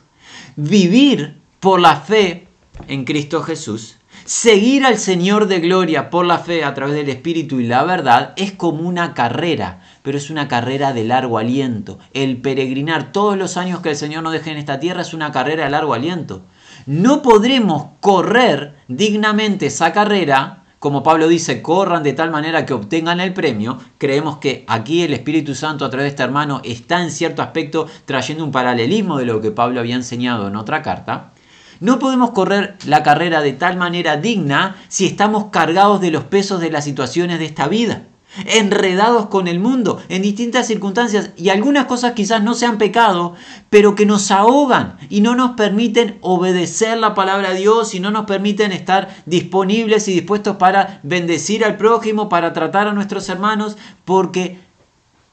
Vivir 0.56 1.42
por 1.60 1.82
la 1.82 1.98
fe 1.98 2.48
en 2.88 3.04
Cristo 3.04 3.44
Jesús, 3.44 3.98
seguir 4.28 4.86
al 4.86 5.00
Señor 5.00 5.48
de 5.48 5.60
gloria 5.60 6.12
por 6.12 6.26
la 6.26 6.38
fe 6.38 6.64
a 6.64 6.76
través 6.76 6.96
del 6.96 7.10
Espíritu 7.10 7.60
y 7.60 7.66
la 7.66 7.84
verdad 7.84 8.34
es 8.36 8.52
como 8.52 8.88
una 8.88 9.16
carrera 9.16 9.80
pero 10.08 10.18
es 10.18 10.30
una 10.30 10.48
carrera 10.48 10.94
de 10.94 11.04
largo 11.04 11.38
aliento. 11.38 12.00
El 12.14 12.38
peregrinar 12.38 13.12
todos 13.12 13.38
los 13.38 13.58
años 13.58 13.82
que 13.82 13.90
el 13.90 13.98
Señor 13.98 14.24
nos 14.24 14.32
deje 14.32 14.52
en 14.52 14.58
esta 14.58 14.80
tierra 14.80 15.02
es 15.02 15.14
una 15.14 15.34
carrera 15.34 15.66
de 15.66 15.70
largo 15.70 15.94
aliento. 15.94 16.44
No 16.86 17.22
podremos 17.22 17.88
correr 18.00 18.76
dignamente 18.88 19.66
esa 19.66 19.92
carrera, 19.92 20.64
como 20.80 21.04
Pablo 21.04 21.28
dice, 21.28 21.62
corran 21.62 22.04
de 22.04 22.14
tal 22.14 22.32
manera 22.32 22.66
que 22.66 22.72
obtengan 22.72 23.20
el 23.20 23.34
premio. 23.34 23.80
Creemos 23.98 24.38
que 24.38 24.64
aquí 24.70 25.04
el 25.04 25.14
Espíritu 25.14 25.56
Santo 25.56 25.84
a 25.84 25.90
través 25.90 26.06
de 26.06 26.10
este 26.12 26.24
hermano 26.24 26.62
está 26.64 27.02
en 27.02 27.12
cierto 27.12 27.42
aspecto 27.42 27.88
trayendo 28.06 28.46
un 28.46 28.54
paralelismo 28.54 29.18
de 29.18 29.26
lo 29.26 29.42
que 29.42 29.52
Pablo 29.52 29.82
había 29.82 29.96
enseñado 29.96 30.48
en 30.48 30.56
otra 30.56 30.82
carta. 30.84 31.34
No 31.80 32.00
podemos 32.00 32.32
correr 32.32 32.76
la 32.86 33.04
carrera 33.04 33.42
de 33.42 33.54
tal 33.54 33.78
manera 33.78 34.18
digna 34.18 34.76
si 34.88 35.06
estamos 35.06 35.46
cargados 35.52 36.02
de 36.02 36.12
los 36.12 36.24
pesos 36.24 36.60
de 36.60 36.72
las 36.72 36.84
situaciones 36.84 37.40
de 37.40 37.46
esta 37.46 37.68
vida 37.68 38.04
enredados 38.46 39.28
con 39.28 39.48
el 39.48 39.60
mundo 39.60 40.02
en 40.10 40.22
distintas 40.22 40.68
circunstancias 40.68 41.32
y 41.38 41.50
algunas 41.50 41.86
cosas 41.86 42.14
quizás 42.14 42.44
no 42.44 42.54
sean 42.54 42.78
pecado, 42.78 43.36
pero 43.70 43.96
que 43.96 44.06
nos 44.06 44.32
ahogan 44.32 44.98
y 45.10 45.22
no 45.22 45.36
nos 45.36 45.52
permiten 45.52 46.18
obedecer 46.22 46.98
la 46.98 47.16
palabra 47.16 47.52
de 47.52 47.60
Dios 47.60 47.96
y 47.96 48.00
no 48.00 48.12
nos 48.12 48.26
permiten 48.26 48.72
estar 48.72 49.16
disponibles 49.26 50.08
y 50.08 50.14
dispuestos 50.14 50.58
para 50.58 51.00
bendecir 51.04 51.66
al 51.66 51.78
prójimo, 51.78 52.30
para 52.30 52.54
tratar 52.54 52.88
a 52.88 52.94
nuestros 52.94 53.28
hermanos, 53.30 53.78
porque 54.06 54.60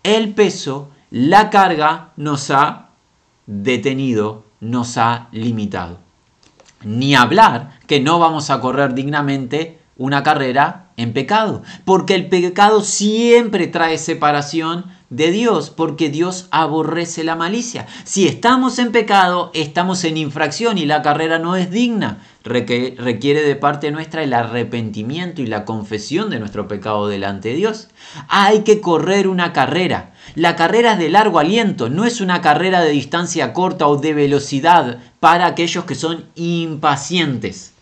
el 0.02 0.34
peso, 0.34 0.90
la 1.10 1.50
carga 1.50 2.10
nos 2.16 2.50
ha 2.50 2.88
detenido, 3.46 4.44
nos 4.60 4.96
ha 4.96 5.28
limitado. 5.32 6.03
Ni 6.82 7.14
hablar 7.14 7.78
que 7.86 8.00
no 8.00 8.18
vamos 8.18 8.50
a 8.50 8.60
correr 8.60 8.94
dignamente 8.94 9.78
una 9.96 10.22
carrera 10.22 10.86
en 10.96 11.12
pecado, 11.12 11.62
porque 11.84 12.14
el 12.14 12.28
pecado 12.28 12.82
siempre 12.82 13.66
trae 13.66 13.98
separación 13.98 14.86
de 15.10 15.30
Dios, 15.30 15.70
porque 15.70 16.08
Dios 16.08 16.48
aborrece 16.50 17.24
la 17.24 17.36
malicia. 17.36 17.86
Si 18.04 18.26
estamos 18.26 18.78
en 18.78 18.90
pecado, 18.90 19.50
estamos 19.54 20.02
en 20.04 20.16
infracción 20.16 20.78
y 20.78 20.86
la 20.86 21.02
carrera 21.02 21.38
no 21.38 21.56
es 21.56 21.70
digna. 21.70 22.18
Requiere 22.42 23.42
de 23.42 23.56
parte 23.56 23.90
nuestra 23.90 24.22
el 24.22 24.32
arrepentimiento 24.32 25.40
y 25.40 25.46
la 25.46 25.64
confesión 25.64 26.30
de 26.30 26.40
nuestro 26.40 26.68
pecado 26.68 27.06
delante 27.06 27.50
de 27.50 27.56
Dios. 27.56 27.88
Hay 28.28 28.60
que 28.60 28.80
correr 28.80 29.28
una 29.28 29.52
carrera. 29.52 30.12
La 30.34 30.56
carrera 30.56 30.94
es 30.94 30.98
de 30.98 31.10
largo 31.10 31.38
aliento, 31.38 31.88
no 31.88 32.04
es 32.04 32.20
una 32.20 32.40
carrera 32.40 32.80
de 32.80 32.90
distancia 32.90 33.52
corta 33.52 33.86
o 33.86 33.96
de 33.96 34.14
velocidad 34.14 34.98
para 35.20 35.46
aquellos 35.46 35.84
que 35.84 35.94
son 35.94 36.24
impacientes. 36.34 37.72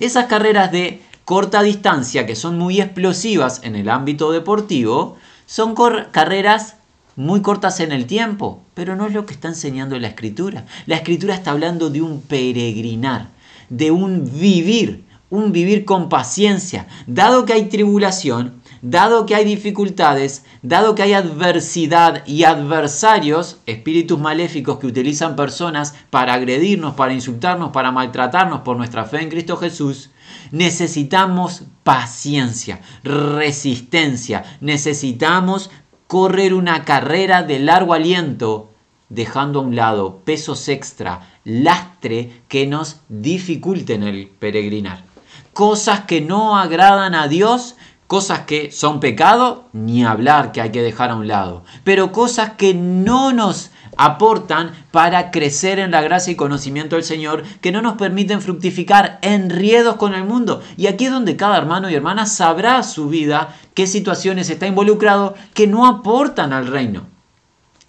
Esas 0.00 0.26
carreras 0.26 0.72
de 0.72 1.02
corta 1.24 1.62
distancia 1.62 2.26
que 2.26 2.36
son 2.36 2.58
muy 2.58 2.80
explosivas 2.80 3.60
en 3.62 3.76
el 3.76 3.88
ámbito 3.88 4.32
deportivo, 4.32 5.16
son 5.46 5.74
carreras 6.10 6.76
muy 7.16 7.42
cortas 7.42 7.80
en 7.80 7.92
el 7.92 8.06
tiempo, 8.06 8.62
pero 8.74 8.96
no 8.96 9.06
es 9.06 9.12
lo 9.12 9.26
que 9.26 9.34
está 9.34 9.48
enseñando 9.48 9.98
la 9.98 10.08
escritura. 10.08 10.66
La 10.86 10.96
escritura 10.96 11.34
está 11.34 11.52
hablando 11.52 11.90
de 11.90 12.02
un 12.02 12.20
peregrinar, 12.20 13.28
de 13.68 13.90
un 13.90 14.24
vivir, 14.24 15.04
un 15.30 15.52
vivir 15.52 15.84
con 15.84 16.08
paciencia. 16.08 16.86
Dado 17.06 17.44
que 17.44 17.52
hay 17.52 17.68
tribulación, 17.68 18.60
dado 18.84 19.24
que 19.24 19.34
hay 19.34 19.46
dificultades, 19.46 20.44
dado 20.60 20.94
que 20.94 21.02
hay 21.02 21.14
adversidad 21.14 22.22
y 22.26 22.44
adversarios, 22.44 23.56
espíritus 23.64 24.20
maléficos 24.20 24.78
que 24.78 24.86
utilizan 24.86 25.36
personas 25.36 25.94
para 26.10 26.34
agredirnos, 26.34 26.94
para 26.94 27.14
insultarnos, 27.14 27.70
para 27.70 27.92
maltratarnos 27.92 28.60
por 28.60 28.76
nuestra 28.76 29.06
fe 29.06 29.22
en 29.22 29.30
Cristo 29.30 29.56
Jesús, 29.56 30.10
necesitamos 30.50 31.62
paciencia, 31.82 32.82
resistencia, 33.02 34.44
necesitamos 34.60 35.70
correr 36.06 36.52
una 36.52 36.84
carrera 36.84 37.42
de 37.42 37.60
largo 37.60 37.94
aliento, 37.94 38.70
dejando 39.08 39.60
a 39.60 39.62
un 39.62 39.76
lado 39.76 40.20
pesos 40.26 40.68
extra, 40.68 41.38
lastre 41.44 42.42
que 42.48 42.66
nos 42.66 43.00
dificulten 43.08 44.02
el 44.02 44.28
peregrinar. 44.28 45.04
Cosas 45.54 46.00
que 46.00 46.20
no 46.20 46.58
agradan 46.58 47.14
a 47.14 47.28
Dios, 47.28 47.76
cosas 48.06 48.40
que 48.40 48.70
son 48.70 49.00
pecado, 49.00 49.64
ni 49.72 50.04
hablar 50.04 50.52
que 50.52 50.60
hay 50.60 50.70
que 50.70 50.82
dejar 50.82 51.10
a 51.10 51.16
un 51.16 51.28
lado, 51.28 51.64
pero 51.84 52.12
cosas 52.12 52.50
que 52.50 52.74
no 52.74 53.32
nos 53.32 53.70
aportan 53.96 54.72
para 54.90 55.30
crecer 55.30 55.78
en 55.78 55.90
la 55.90 56.02
gracia 56.02 56.32
y 56.32 56.36
conocimiento 56.36 56.96
del 56.96 57.04
Señor, 57.04 57.44
que 57.60 57.72
no 57.72 57.82
nos 57.82 57.94
permiten 57.94 58.42
fructificar 58.42 59.18
enriedos 59.22 59.96
con 59.96 60.14
el 60.14 60.24
mundo. 60.24 60.62
Y 60.76 60.86
aquí 60.88 61.06
es 61.06 61.12
donde 61.12 61.36
cada 61.36 61.58
hermano 61.58 61.88
y 61.88 61.94
hermana 61.94 62.26
sabrá 62.26 62.82
su 62.82 63.08
vida 63.08 63.54
qué 63.74 63.86
situaciones 63.86 64.50
está 64.50 64.66
involucrado 64.66 65.34
que 65.54 65.66
no 65.66 65.86
aportan 65.86 66.52
al 66.52 66.66
reino 66.66 67.14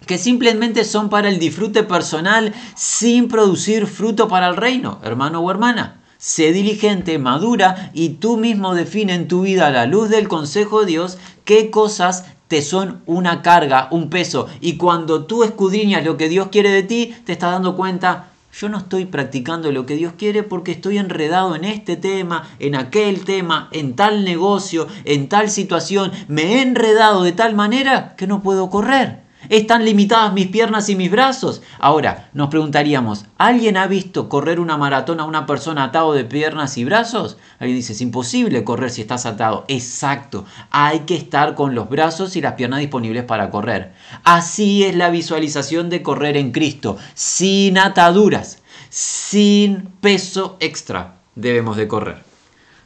que 0.06 0.18
simplemente 0.18 0.84
son 0.84 1.10
para 1.10 1.28
el 1.28 1.40
disfrute 1.40 1.82
personal 1.82 2.54
sin 2.76 3.26
producir 3.26 3.86
fruto 3.86 4.28
para 4.28 4.46
el 4.46 4.56
reino, 4.56 5.00
hermano 5.02 5.40
o 5.40 5.50
hermana. 5.50 5.95
Sé 6.18 6.52
diligente, 6.52 7.18
madura 7.18 7.90
y 7.94 8.10
tú 8.10 8.36
mismo 8.36 8.74
define 8.74 9.14
en 9.14 9.28
tu 9.28 9.42
vida 9.42 9.66
a 9.66 9.70
la 9.70 9.86
luz 9.86 10.08
del 10.08 10.28
consejo 10.28 10.80
de 10.80 10.86
Dios 10.86 11.18
qué 11.44 11.70
cosas 11.70 12.24
te 12.48 12.62
son 12.62 13.02
una 13.06 13.42
carga, 13.42 13.88
un 13.90 14.08
peso. 14.08 14.48
Y 14.60 14.76
cuando 14.76 15.26
tú 15.26 15.44
escudriñas 15.44 16.04
lo 16.04 16.16
que 16.16 16.28
Dios 16.28 16.48
quiere 16.48 16.70
de 16.70 16.82
ti, 16.82 17.14
te 17.24 17.32
estás 17.32 17.52
dando 17.52 17.76
cuenta, 17.76 18.28
yo 18.58 18.68
no 18.68 18.78
estoy 18.78 19.04
practicando 19.04 19.70
lo 19.70 19.84
que 19.84 19.96
Dios 19.96 20.14
quiere 20.16 20.42
porque 20.42 20.72
estoy 20.72 20.98
enredado 20.98 21.54
en 21.56 21.64
este 21.64 21.96
tema, 21.96 22.48
en 22.58 22.74
aquel 22.74 23.24
tema, 23.24 23.68
en 23.72 23.96
tal 23.96 24.24
negocio, 24.24 24.86
en 25.04 25.28
tal 25.28 25.50
situación. 25.50 26.12
Me 26.28 26.54
he 26.54 26.62
enredado 26.62 27.22
de 27.22 27.32
tal 27.32 27.54
manera 27.54 28.14
que 28.16 28.26
no 28.26 28.42
puedo 28.42 28.70
correr. 28.70 29.25
Están 29.48 29.84
limitadas 29.84 30.32
mis 30.32 30.48
piernas 30.48 30.88
y 30.88 30.96
mis 30.96 31.10
brazos. 31.10 31.62
Ahora, 31.78 32.30
nos 32.32 32.48
preguntaríamos, 32.48 33.26
¿alguien 33.38 33.76
ha 33.76 33.86
visto 33.86 34.28
correr 34.28 34.58
una 34.58 34.76
maratón 34.76 35.20
a 35.20 35.24
una 35.24 35.46
persona 35.46 35.84
atado 35.84 36.14
de 36.14 36.24
piernas 36.24 36.76
y 36.78 36.84
brazos? 36.84 37.36
Alguien 37.58 37.76
dice, 37.76 37.92
es 37.92 38.00
imposible 38.00 38.64
correr 38.64 38.90
si 38.90 39.02
estás 39.02 39.24
atado. 39.24 39.64
Exacto, 39.68 40.44
hay 40.70 41.00
que 41.00 41.14
estar 41.14 41.54
con 41.54 41.74
los 41.74 41.88
brazos 41.88 42.34
y 42.34 42.40
las 42.40 42.54
piernas 42.54 42.80
disponibles 42.80 43.24
para 43.24 43.50
correr. 43.50 43.94
Así 44.24 44.84
es 44.84 44.96
la 44.96 45.10
visualización 45.10 45.90
de 45.90 46.02
correr 46.02 46.36
en 46.36 46.50
Cristo, 46.50 46.96
sin 47.14 47.78
ataduras, 47.78 48.62
sin 48.88 49.92
peso 50.00 50.56
extra 50.60 51.16
debemos 51.36 51.76
de 51.76 51.86
correr. 51.86 52.22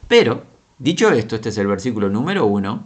Pero, 0.07 0.43
dicho 0.77 1.09
esto, 1.11 1.35
este 1.35 1.49
es 1.49 1.57
el 1.57 1.67
versículo 1.67 2.09
número 2.09 2.45
uno, 2.45 2.83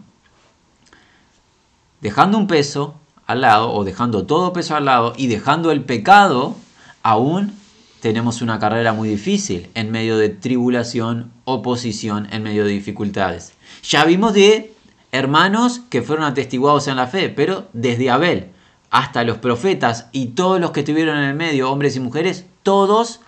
dejando 2.00 2.38
un 2.38 2.48
peso, 2.48 3.00
al 3.26 3.42
lado 3.42 3.74
o 3.74 3.84
dejando 3.84 4.26
todo 4.26 4.54
peso 4.54 4.76
al 4.76 4.86
lado 4.86 5.14
y 5.18 5.28
dejando 5.28 5.72
el 5.72 5.84
pecado, 5.84 6.56
aún 7.04 7.54
tenemos 8.02 8.42
una 8.42 8.60
carrera 8.60 8.94
muy 8.94 9.10
difícil 9.10 9.70
en 9.74 9.92
medio 9.92 10.18
de 10.18 10.30
tribulación, 10.30 11.32
oposición, 11.44 12.28
en 12.32 12.44
medio 12.44 12.64
de 12.66 12.72
dificultades. 12.72 13.54
Ya 13.84 14.06
vimos 14.06 14.34
de 14.34 14.74
hermanos 15.12 15.82
que 15.90 16.02
fueron 16.02 16.26
atestiguados 16.26 16.88
en 16.88 16.98
la 16.98 17.08
fe, 17.08 17.30
pero 17.30 17.68
desde 17.74 18.10
Abel 18.10 18.52
hasta 18.92 19.24
los 19.24 19.40
profetas 19.40 20.08
y 20.12 20.28
todos 20.28 20.60
los 20.62 20.72
que 20.72 20.82
estuvieron 20.82 21.18
en 21.18 21.24
el 21.24 21.36
medio, 21.36 21.72
hombres 21.72 21.96
y 21.96 22.00
mujeres, 22.00 22.46
todos 22.64 23.22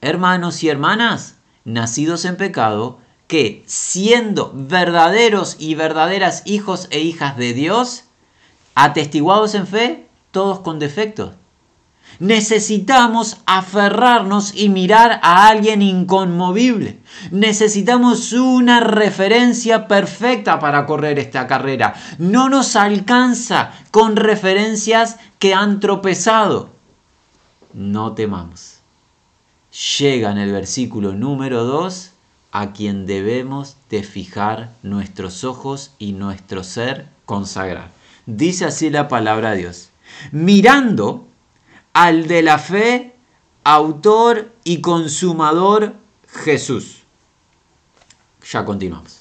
hermanos 0.00 0.62
y 0.62 0.68
hermanas 0.68 1.36
nacidos 1.64 2.24
en 2.24 2.36
pecado, 2.36 2.98
que 3.26 3.62
siendo 3.66 4.52
verdaderos 4.54 5.56
y 5.58 5.74
verdaderas 5.76 6.42
hijos 6.44 6.88
e 6.90 7.00
hijas 7.00 7.36
de 7.36 7.54
Dios, 7.54 8.04
atestiguados 8.74 9.54
en 9.54 9.66
fe, 9.66 10.08
todos 10.30 10.60
con 10.60 10.78
defectos. 10.78 11.32
Necesitamos 12.18 13.38
aferrarnos 13.46 14.54
y 14.54 14.68
mirar 14.68 15.20
a 15.22 15.48
alguien 15.48 15.80
inconmovible. 15.80 16.98
Necesitamos 17.30 18.32
una 18.32 18.80
referencia 18.80 19.88
perfecta 19.88 20.58
para 20.58 20.84
correr 20.84 21.18
esta 21.18 21.46
carrera. 21.46 21.94
No 22.18 22.48
nos 22.48 22.76
alcanza 22.76 23.72
con 23.90 24.16
referencias 24.16 25.16
que 25.38 25.54
han 25.54 25.80
tropezado. 25.80 26.70
No 27.72 28.12
temamos. 28.12 28.80
Llega 29.98 30.32
en 30.32 30.38
el 30.38 30.52
versículo 30.52 31.12
número 31.12 31.64
2 31.64 32.10
a 32.52 32.72
quien 32.72 33.06
debemos 33.06 33.76
de 33.88 34.02
fijar 34.02 34.72
nuestros 34.82 35.44
ojos 35.44 35.92
y 35.98 36.12
nuestro 36.12 36.64
ser 36.64 37.06
consagrar. 37.24 37.99
Dice 38.26 38.64
así 38.64 38.90
la 38.90 39.08
palabra 39.08 39.52
de 39.52 39.58
Dios. 39.58 39.90
Mirando 40.32 41.26
al 41.92 42.26
de 42.28 42.42
la 42.42 42.58
fe, 42.58 43.14
autor 43.64 44.52
y 44.64 44.80
consumador 44.80 45.94
Jesús. 46.28 47.02
Ya 48.50 48.64
continuamos. 48.64 49.20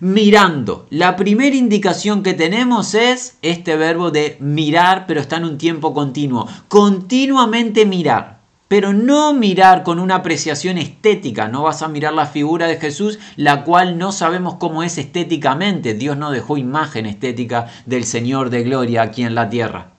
Mirando, 0.00 0.86
la 0.90 1.16
primera 1.16 1.54
indicación 1.54 2.22
que 2.22 2.34
tenemos 2.34 2.94
es 2.94 3.36
este 3.42 3.76
verbo 3.76 4.10
de 4.10 4.36
mirar, 4.40 5.06
pero 5.06 5.20
está 5.20 5.36
en 5.36 5.44
un 5.44 5.58
tiempo 5.58 5.92
continuo. 5.92 6.48
Continuamente 6.68 7.84
mirar 7.86 8.41
pero 8.72 8.94
no 8.94 9.34
mirar 9.34 9.82
con 9.82 9.98
una 9.98 10.14
apreciación 10.14 10.78
estética, 10.78 11.46
no 11.46 11.64
vas 11.64 11.82
a 11.82 11.88
mirar 11.88 12.14
la 12.14 12.24
figura 12.24 12.66
de 12.66 12.78
Jesús, 12.78 13.18
la 13.36 13.64
cual 13.64 13.98
no 13.98 14.12
sabemos 14.12 14.54
cómo 14.54 14.82
es 14.82 14.96
estéticamente. 14.96 15.92
Dios 15.92 16.16
no 16.16 16.30
dejó 16.30 16.56
imagen 16.56 17.04
estética 17.04 17.70
del 17.84 18.04
Señor 18.04 18.48
de 18.48 18.62
gloria 18.62 19.02
aquí 19.02 19.24
en 19.24 19.34
la 19.34 19.50
tierra, 19.50 19.92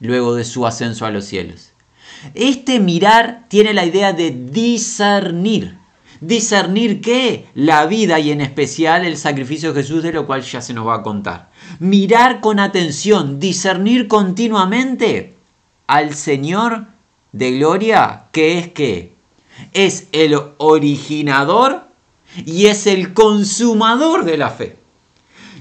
luego 0.00 0.34
de 0.34 0.42
su 0.42 0.66
ascenso 0.66 1.06
a 1.06 1.12
los 1.12 1.24
cielos. 1.24 1.70
Este 2.34 2.80
mirar 2.80 3.44
tiene 3.46 3.74
la 3.74 3.84
idea 3.84 4.12
de 4.12 4.32
discernir. 4.32 5.78
¿Discernir 6.20 7.00
qué? 7.00 7.46
La 7.54 7.86
vida 7.86 8.18
y 8.18 8.32
en 8.32 8.40
especial 8.40 9.04
el 9.04 9.18
sacrificio 9.18 9.72
de 9.72 9.82
Jesús, 9.82 10.02
de 10.02 10.12
lo 10.12 10.26
cual 10.26 10.42
ya 10.42 10.60
se 10.60 10.74
nos 10.74 10.84
va 10.84 10.96
a 10.96 11.02
contar. 11.04 11.52
Mirar 11.78 12.40
con 12.40 12.58
atención, 12.58 13.38
discernir 13.38 14.08
continuamente 14.08 15.36
al 15.86 16.14
Señor 16.14 16.88
de 17.32 17.52
gloria, 17.52 18.24
que 18.32 18.58
es 18.58 18.68
que 18.68 19.14
es 19.72 20.08
el 20.12 20.38
originador 20.58 21.84
y 22.44 22.66
es 22.66 22.86
el 22.86 23.12
consumador 23.12 24.24
de 24.24 24.36
la 24.36 24.50
fe. 24.50 24.76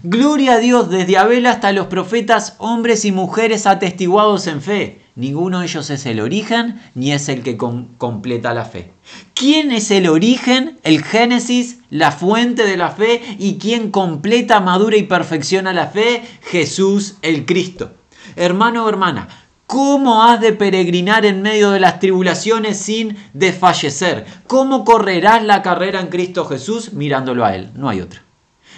Gloria 0.04 0.54
a 0.54 0.60
Dios 0.60 0.90
desde 0.90 1.18
Abel 1.18 1.46
hasta 1.46 1.74
los 1.74 1.88
profetas, 1.88 2.56
hombres 2.60 3.04
y 3.04 3.12
mujeres 3.12 3.66
atestiguados 3.66 4.48
en 4.48 4.62
fe. 4.62 5.02
Ninguno 5.16 5.60
de 5.60 5.66
ellos 5.66 5.90
es 5.90 6.06
el 6.06 6.22
origen 6.22 6.80
ni 6.96 7.12
es 7.12 7.28
el 7.28 7.44
que 7.44 7.58
completa 7.58 8.54
la 8.54 8.64
fe. 8.64 8.94
¿Quién 9.34 9.74
es 9.74 9.92
el 9.92 10.08
origen, 10.08 10.80
el 10.84 11.04
génesis, 11.04 11.80
la 11.90 12.14
fuente 12.14 12.64
de 12.64 12.78
la 12.78 12.92
fe 12.92 13.22
y 13.38 13.58
quién 13.58 13.92
completa, 13.92 14.62
madura 14.62 14.96
y 14.96 15.04
perfecciona 15.04 15.74
la 15.74 15.88
fe? 15.88 16.24
Jesús 16.44 17.18
el 17.22 17.46
Cristo. 17.46 17.92
Hermano 18.38 18.86
o 18.86 18.90
hermana, 18.90 19.28
¿Cómo 19.70 20.24
has 20.24 20.42
de 20.42 20.54
peregrinar 20.54 21.28
en 21.28 21.44
medio 21.44 21.70
de 21.70 21.80
las 21.80 22.00
tribulaciones 22.00 22.80
sin 22.80 23.16
desfallecer? 23.36 24.26
¿Cómo 24.48 24.84
correrás 24.84 25.44
la 25.44 25.62
carrera 25.62 26.00
en 26.00 26.08
Cristo 26.08 26.46
Jesús 26.46 26.94
mirándolo 26.94 27.46
a 27.46 27.54
Él? 27.54 27.70
No 27.76 27.88
hay 27.88 28.02
otra. 28.02 28.24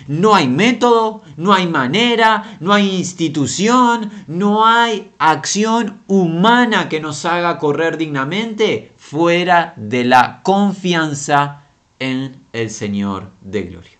No 0.10 0.36
hay 0.36 0.50
método, 0.50 1.24
no 1.38 1.54
hay 1.54 1.66
manera, 1.66 2.58
no 2.60 2.74
hay 2.74 2.94
institución, 2.94 4.12
no 4.28 4.68
hay 4.68 5.12
acción 5.18 6.02
humana 6.08 6.90
que 6.90 7.00
nos 7.00 7.24
haga 7.24 7.58
correr 7.58 7.96
dignamente 7.96 8.92
fuera 8.98 9.72
de 9.78 10.04
la 10.04 10.42
confianza 10.44 11.62
en 12.00 12.44
el 12.52 12.70
Señor 12.70 13.30
de 13.40 13.64
gloria. 13.64 13.98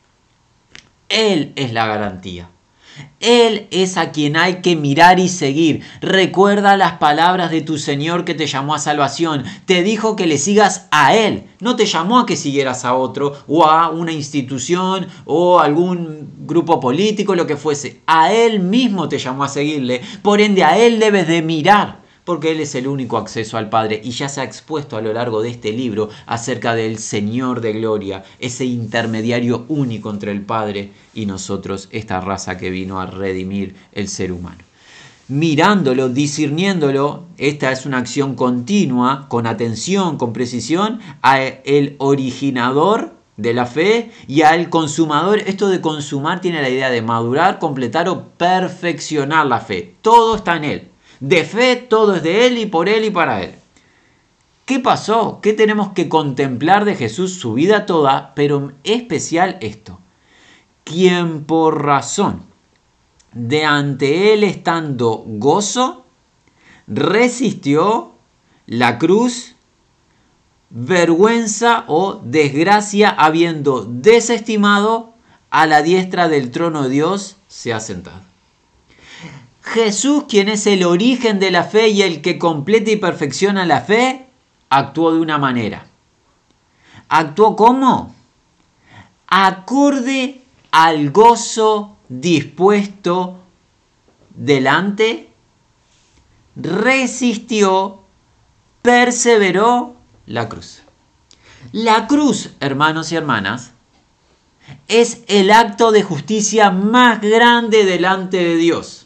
Él 1.08 1.54
es 1.56 1.72
la 1.72 1.88
garantía. 1.88 2.50
Él 3.20 3.68
es 3.72 3.98
a 3.98 4.12
quien 4.12 4.36
hay 4.36 4.62
que 4.62 4.76
mirar 4.76 5.20
y 5.20 5.30
seguir. 5.30 5.82
Recuerda 6.02 6.76
las 6.76 6.94
palabras 6.94 7.52
de 7.52 7.62
tu 7.62 7.78
Señor 7.78 8.26
que 8.26 8.34
te 8.34 8.48
llamó 8.48 8.74
a 8.74 8.80
salvación. 8.80 9.44
Te 9.66 9.84
dijo 9.84 10.16
que 10.16 10.28
le 10.28 10.38
sigas 10.38 10.88
a 10.92 11.16
Él. 11.16 11.44
No 11.60 11.76
te 11.76 11.86
llamó 11.86 12.20
a 12.20 12.26
que 12.26 12.36
siguieras 12.36 12.84
a 12.84 12.96
otro 12.96 13.34
o 13.48 13.66
a 13.66 13.90
una 13.90 14.12
institución 14.12 15.08
o 15.26 15.60
algún 15.60 16.32
grupo 16.48 16.80
político, 16.80 17.36
lo 17.36 17.48
que 17.48 17.58
fuese. 17.58 18.02
A 18.08 18.34
Él 18.34 18.60
mismo 18.60 19.08
te 19.08 19.20
llamó 19.20 19.44
a 19.44 19.50
seguirle. 19.50 20.02
Por 20.22 20.42
ende, 20.42 20.64
a 20.64 20.78
Él 20.78 21.00
debes 21.00 21.28
de 21.28 21.42
mirar 21.42 22.01
porque 22.32 22.52
Él 22.52 22.62
es 22.62 22.76
el 22.76 22.88
único 22.88 23.18
acceso 23.18 23.58
al 23.58 23.68
Padre 23.68 24.00
y 24.02 24.12
ya 24.12 24.30
se 24.30 24.40
ha 24.40 24.46
expuesto 24.46 24.96
a 24.96 25.02
lo 25.02 25.12
largo 25.12 25.42
de 25.42 25.50
este 25.50 25.74
libro 25.74 26.08
acerca 26.26 26.76
del 26.76 26.98
Señor 26.98 27.60
de 27.60 27.74
Gloria, 27.74 28.24
ese 28.40 28.64
intermediario 28.64 29.66
único 29.68 30.10
entre 30.10 30.32
el 30.32 30.42
Padre 30.42 30.94
y 31.14 31.26
nosotros, 31.26 31.90
esta 31.92 32.22
raza 32.22 32.58
que 32.58 32.70
vino 32.70 33.02
a 33.02 33.06
redimir 33.06 33.76
el 33.92 34.08
ser 34.08 34.32
humano. 34.32 34.60
Mirándolo, 35.28 36.08
discerniéndolo, 36.08 37.26
esta 37.38 37.70
es 37.74 37.86
una 37.86 37.98
acción 37.98 38.36
continua, 38.36 39.26
con 39.28 39.46
atención, 39.46 40.16
con 40.16 40.32
precisión, 40.32 41.02
a 41.22 41.42
el 41.42 41.98
originador 41.98 43.12
de 43.36 43.54
la 43.54 43.66
fe 43.66 44.10
y 44.26 44.44
al 44.44 44.70
consumador. 44.70 45.40
Esto 45.40 45.68
de 45.68 45.82
consumar 45.82 46.40
tiene 46.40 46.62
la 46.62 46.70
idea 46.70 46.90
de 46.90 47.02
madurar, 47.02 47.60
completar 47.60 48.08
o 48.08 48.30
perfeccionar 48.38 49.48
la 49.48 49.60
fe. 49.60 49.96
Todo 50.02 50.38
está 50.38 50.56
en 50.56 50.64
él. 50.64 50.91
De 51.22 51.46
fe 51.46 51.76
todo 51.76 52.16
es 52.16 52.24
de 52.24 52.48
Él 52.48 52.58
y 52.58 52.66
por 52.66 52.90
Él 52.90 53.06
y 53.06 53.12
para 53.12 53.44
Él. 53.44 53.56
¿Qué 54.66 54.80
pasó? 54.80 55.40
¿Qué 55.42 55.54
tenemos 55.54 55.94
que 55.94 56.10
contemplar 56.10 56.84
de 56.84 56.96
Jesús 56.96 57.36
su 57.36 57.54
vida 57.54 57.86
toda? 57.86 58.34
Pero 58.36 58.72
especial 58.84 59.58
esto. 59.62 60.00
Quien 60.84 61.44
por 61.44 61.86
razón 61.86 62.44
de 63.34 63.66
ante 63.66 64.34
Él 64.34 64.44
estando 64.44 65.24
gozo, 65.28 66.06
resistió 66.88 68.14
la 68.66 68.98
cruz, 68.98 69.56
vergüenza 70.72 71.84
o 71.88 72.20
desgracia, 72.24 73.10
habiendo 73.10 73.86
desestimado 73.86 75.14
a 75.52 75.68
la 75.68 75.84
diestra 75.84 76.30
del 76.30 76.50
trono 76.50 76.84
de 76.84 76.90
Dios, 76.90 77.38
se 77.48 77.74
ha 77.74 77.80
sentado. 77.80 78.31
Jesús, 79.62 80.26
quien 80.28 80.50
es 80.50 80.66
el 80.68 80.84
origen 80.84 81.40
de 81.40 81.52
la 81.52 81.64
fe 81.64 81.90
y 81.90 82.02
el 82.02 82.22
que 82.22 82.38
completa 82.40 82.92
y 82.92 82.96
perfecciona 82.96 83.66
la 83.66 83.82
fe, 83.82 84.26
actuó 84.70 85.14
de 85.14 85.20
una 85.20 85.38
manera. 85.38 85.88
actuó 87.10 87.56
como? 87.56 88.16
Acorde 89.28 90.42
al 90.72 91.12
gozo 91.12 91.98
dispuesto 92.10 93.38
delante, 94.36 95.30
resistió, 96.56 98.02
perseveró 98.82 99.96
la 100.26 100.50
cruz. 100.50 100.82
La 101.72 102.08
cruz, 102.08 102.52
hermanos 102.60 103.12
y 103.12 103.16
hermanas, 103.16 103.72
es 104.88 105.22
el 105.28 105.52
acto 105.52 105.92
de 105.92 106.04
justicia 106.04 106.72
más 106.72 107.22
grande 107.22 107.86
delante 107.86 108.38
de 108.38 108.56
Dios, 108.56 109.01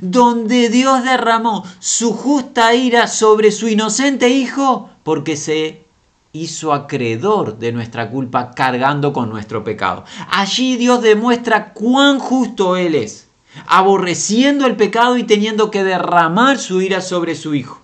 donde 0.00 0.68
Dios 0.68 1.04
derramó 1.04 1.64
su 1.78 2.12
justa 2.12 2.74
ira 2.74 3.06
sobre 3.08 3.50
su 3.52 3.68
inocente 3.68 4.28
Hijo 4.28 4.90
porque 5.02 5.36
se 5.36 5.86
hizo 6.32 6.72
acreedor 6.72 7.58
de 7.58 7.72
nuestra 7.72 8.10
culpa 8.10 8.52
cargando 8.52 9.12
con 9.12 9.30
nuestro 9.30 9.64
pecado. 9.64 10.04
Allí 10.30 10.76
Dios 10.76 11.02
demuestra 11.02 11.72
cuán 11.72 12.18
justo 12.18 12.76
Él 12.76 12.94
es, 12.94 13.28
aborreciendo 13.66 14.66
el 14.66 14.76
pecado 14.76 15.16
y 15.16 15.24
teniendo 15.24 15.70
que 15.70 15.84
derramar 15.84 16.58
su 16.58 16.82
ira 16.82 17.00
sobre 17.00 17.34
su 17.34 17.54
Hijo. 17.54 17.80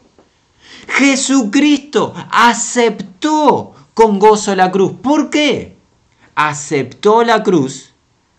Jesucristo 0.88 2.12
aceptó 2.30 3.74
con 3.94 4.18
gozo 4.18 4.54
la 4.54 4.70
cruz. 4.70 4.92
¿Por 5.02 5.30
qué? 5.30 5.76
Aceptó 6.34 7.24
la 7.24 7.42
cruz, 7.42 7.92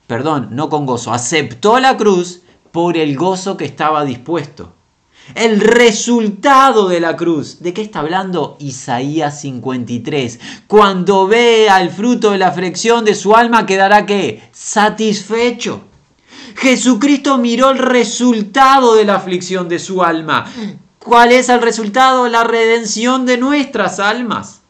perdón, 0.08 0.50
no 0.52 0.70
con 0.70 0.86
gozo, 0.86 1.14
aceptó 1.14 1.80
la 1.80 1.96
cruz 1.98 2.43
por 2.74 2.98
el 2.98 3.16
gozo 3.16 3.56
que 3.56 3.66
estaba 3.66 4.04
dispuesto. 4.04 4.74
El 5.36 5.62
resultado 5.62 6.90
de 6.90 7.00
la 7.00 7.16
cruz. 7.16 7.60
¿De 7.62 7.72
qué 7.72 7.84
está 7.84 8.00
hablando 8.00 8.58
Isaías 8.60 9.40
53? 9.42 10.40
Cuando 10.66 11.28
vea 11.28 11.80
el 11.82 11.92
fruto 11.92 12.32
de 12.32 12.40
la 12.40 12.48
aflicción 12.48 13.06
de 13.06 13.14
su 13.14 13.36
alma, 13.36 13.68
quedará 13.68 14.08
que 14.08 14.50
satisfecho. 14.52 15.84
Jesucristo 16.56 17.38
miró 17.38 17.70
el 17.70 17.78
resultado 17.78 18.96
de 18.96 19.06
la 19.06 19.16
aflicción 19.16 19.70
de 19.70 19.78
su 19.78 20.04
alma. 20.04 20.52
¿Cuál 20.98 21.32
es 21.32 21.50
el 21.50 21.62
resultado? 21.62 22.28
La 22.28 22.44
redención 22.44 23.28
de 23.28 23.38
nuestras 23.38 24.00
almas. 24.00 24.62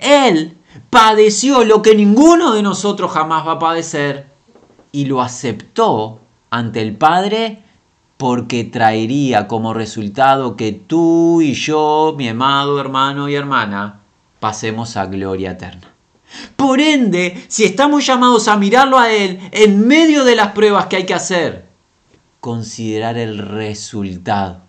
Él 0.00 0.56
padeció 0.90 1.64
lo 1.64 1.80
que 1.80 1.94
ninguno 1.94 2.52
de 2.52 2.62
nosotros 2.62 3.12
jamás 3.12 3.46
va 3.46 3.52
a 3.52 3.58
padecer 3.60 4.26
y 4.90 5.04
lo 5.04 5.22
aceptó 5.22 6.21
ante 6.52 6.82
el 6.82 6.94
Padre 6.96 7.62
porque 8.18 8.62
traería 8.62 9.48
como 9.48 9.72
resultado 9.74 10.54
que 10.54 10.70
tú 10.70 11.40
y 11.40 11.54
yo, 11.54 12.14
mi 12.16 12.28
amado 12.28 12.78
hermano 12.78 13.28
y 13.28 13.34
hermana, 13.34 14.00
pasemos 14.38 14.98
a 14.98 15.06
gloria 15.06 15.52
eterna. 15.52 15.88
Por 16.54 16.80
ende, 16.80 17.42
si 17.48 17.64
estamos 17.64 18.06
llamados 18.06 18.48
a 18.48 18.58
mirarlo 18.58 18.98
a 18.98 19.10
Él 19.10 19.40
en 19.50 19.88
medio 19.88 20.24
de 20.24 20.36
las 20.36 20.52
pruebas 20.52 20.86
que 20.86 20.96
hay 20.96 21.06
que 21.06 21.14
hacer, 21.14 21.66
considerar 22.40 23.16
el 23.16 23.38
resultado. 23.38 24.60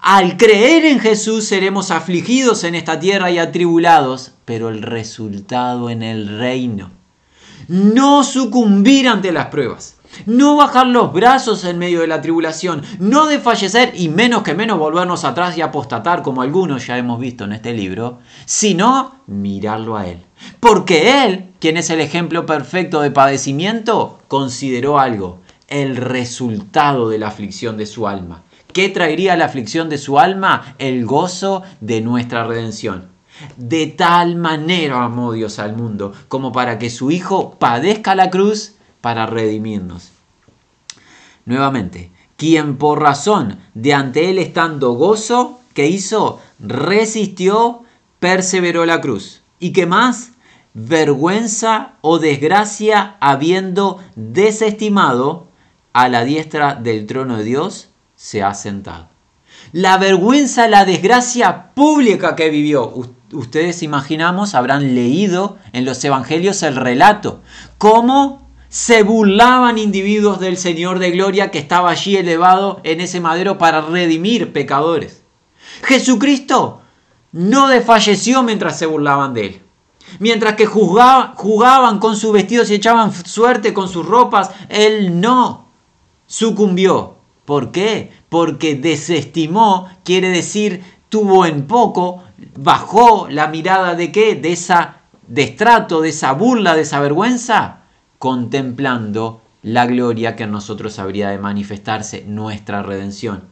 Al 0.00 0.36
creer 0.36 0.84
en 0.86 0.98
Jesús 0.98 1.44
seremos 1.44 1.92
afligidos 1.92 2.64
en 2.64 2.74
esta 2.74 2.98
tierra 2.98 3.30
y 3.30 3.38
atribulados, 3.38 4.32
pero 4.44 4.70
el 4.70 4.82
resultado 4.82 5.88
en 5.88 6.02
el 6.02 6.38
reino. 6.38 6.90
No 7.68 8.24
sucumbir 8.24 9.08
ante 9.08 9.30
las 9.30 9.46
pruebas, 9.46 9.96
no 10.26 10.56
bajar 10.56 10.86
los 10.86 11.12
brazos 11.12 11.64
en 11.64 11.78
medio 11.78 12.00
de 12.00 12.06
la 12.06 12.20
tribulación, 12.20 12.82
no 12.98 13.26
desfallecer 13.26 13.92
y 13.94 14.08
menos 14.08 14.42
que 14.42 14.54
menos 14.54 14.78
volvernos 14.78 15.24
atrás 15.24 15.56
y 15.56 15.62
apostatar 15.62 16.22
como 16.22 16.42
algunos 16.42 16.86
ya 16.86 16.98
hemos 16.98 17.18
visto 17.18 17.44
en 17.44 17.52
este 17.52 17.72
libro, 17.72 18.18
sino 18.44 19.16
mirarlo 19.26 19.96
a 19.96 20.06
Él. 20.06 20.18
Porque 20.60 21.24
Él, 21.24 21.50
quien 21.60 21.76
es 21.76 21.90
el 21.90 22.00
ejemplo 22.00 22.46
perfecto 22.46 23.00
de 23.00 23.10
padecimiento, 23.10 24.20
consideró 24.28 24.98
algo, 24.98 25.40
el 25.68 25.96
resultado 25.96 27.08
de 27.08 27.18
la 27.18 27.28
aflicción 27.28 27.76
de 27.76 27.86
su 27.86 28.06
alma. 28.06 28.42
¿Qué 28.72 28.88
traería 28.88 29.36
la 29.36 29.46
aflicción 29.46 29.88
de 29.88 29.98
su 29.98 30.18
alma? 30.18 30.74
El 30.78 31.04
gozo 31.04 31.62
de 31.80 32.00
nuestra 32.00 32.44
redención. 32.44 33.08
De 33.56 33.86
tal 33.86 34.36
manera 34.36 35.04
amó 35.04 35.32
Dios 35.32 35.58
al 35.58 35.76
mundo, 35.76 36.12
como 36.28 36.52
para 36.52 36.78
que 36.78 36.90
su 36.90 37.10
Hijo 37.10 37.56
padezca 37.58 38.14
la 38.14 38.30
cruz 38.30 38.76
para 39.02 39.26
redimirnos. 39.26 40.12
Nuevamente, 41.44 42.10
quien 42.38 42.78
por 42.78 43.02
razón 43.02 43.58
de 43.74 43.92
ante 43.92 44.30
él 44.30 44.38
estando 44.38 44.92
gozo, 44.92 45.60
que 45.74 45.88
hizo? 45.88 46.40
Resistió, 46.58 47.82
perseveró 48.18 48.86
la 48.86 49.00
cruz. 49.00 49.42
¿Y 49.58 49.72
qué 49.72 49.86
más? 49.86 50.32
Vergüenza 50.74 51.92
o 52.00 52.18
desgracia 52.18 53.16
habiendo 53.20 54.00
desestimado 54.16 55.48
a 55.92 56.08
la 56.08 56.24
diestra 56.24 56.74
del 56.74 57.06
trono 57.06 57.36
de 57.36 57.44
Dios, 57.44 57.90
se 58.16 58.42
ha 58.42 58.54
sentado. 58.54 59.08
La 59.72 59.98
vergüenza, 59.98 60.68
la 60.68 60.84
desgracia 60.84 61.74
pública 61.74 62.36
que 62.36 62.50
vivió. 62.50 62.92
Ustedes 63.32 63.82
imaginamos, 63.82 64.54
habrán 64.54 64.94
leído 64.94 65.58
en 65.72 65.84
los 65.84 66.04
evangelios 66.04 66.62
el 66.62 66.76
relato. 66.76 67.40
Cómo 67.78 68.41
se 68.72 69.02
burlaban 69.02 69.76
individuos 69.76 70.40
del 70.40 70.56
Señor 70.56 70.98
de 70.98 71.10
Gloria 71.10 71.50
que 71.50 71.58
estaba 71.58 71.90
allí 71.90 72.16
elevado 72.16 72.80
en 72.84 73.02
ese 73.02 73.20
madero 73.20 73.58
para 73.58 73.82
redimir 73.82 74.54
pecadores. 74.54 75.24
Jesucristo 75.82 76.80
no 77.32 77.68
desfalleció 77.68 78.42
mientras 78.42 78.78
se 78.78 78.86
burlaban 78.86 79.34
de 79.34 79.44
él. 79.44 79.60
Mientras 80.20 80.54
que 80.54 80.64
jugaban 80.64 81.98
con 81.98 82.16
sus 82.16 82.32
vestidos 82.32 82.70
y 82.70 82.74
echaban 82.76 83.12
suerte 83.12 83.74
con 83.74 83.90
sus 83.90 84.06
ropas, 84.06 84.50
él 84.70 85.20
no 85.20 85.66
sucumbió. 86.26 87.16
¿Por 87.44 87.72
qué? 87.72 88.10
Porque 88.30 88.74
desestimó, 88.74 89.90
quiere 90.02 90.30
decir, 90.30 90.82
tuvo 91.10 91.44
en 91.44 91.66
poco, 91.66 92.22
bajó 92.56 93.26
la 93.28 93.48
mirada 93.48 93.94
de 93.94 94.10
qué? 94.10 94.34
De 94.34 94.52
esa 94.52 95.02
destrato, 95.26 96.00
de 96.00 96.08
esa 96.08 96.32
burla, 96.32 96.74
de 96.74 96.82
esa 96.82 97.00
vergüenza, 97.00 97.81
contemplando 98.22 99.40
la 99.64 99.84
gloria 99.84 100.36
que 100.36 100.44
en 100.44 100.52
nosotros 100.52 101.00
habría 101.00 101.30
de 101.30 101.38
manifestarse, 101.38 102.22
nuestra 102.24 102.80
redención. 102.80 103.42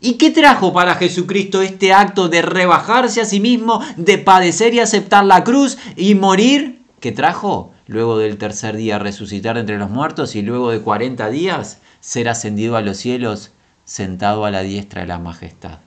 ¿Y 0.00 0.14
qué 0.14 0.32
trajo 0.32 0.72
para 0.72 0.96
Jesucristo 0.96 1.62
este 1.62 1.92
acto 1.92 2.28
de 2.28 2.42
rebajarse 2.42 3.20
a 3.20 3.24
sí 3.24 3.38
mismo, 3.38 3.80
de 3.96 4.18
padecer 4.18 4.74
y 4.74 4.80
aceptar 4.80 5.24
la 5.24 5.44
cruz 5.44 5.78
y 5.94 6.16
morir? 6.16 6.82
¿Qué 6.98 7.12
trajo? 7.12 7.70
Luego 7.86 8.18
del 8.18 8.38
tercer 8.38 8.76
día 8.76 8.98
resucitar 8.98 9.56
entre 9.56 9.78
los 9.78 9.88
muertos 9.88 10.34
y 10.34 10.42
luego 10.42 10.72
de 10.72 10.80
40 10.80 11.30
días 11.30 11.78
ser 12.00 12.28
ascendido 12.28 12.76
a 12.76 12.80
los 12.80 12.96
cielos, 12.96 13.52
sentado 13.84 14.46
a 14.46 14.50
la 14.50 14.62
diestra 14.62 15.02
de 15.02 15.06
la 15.06 15.20
majestad. 15.20 15.78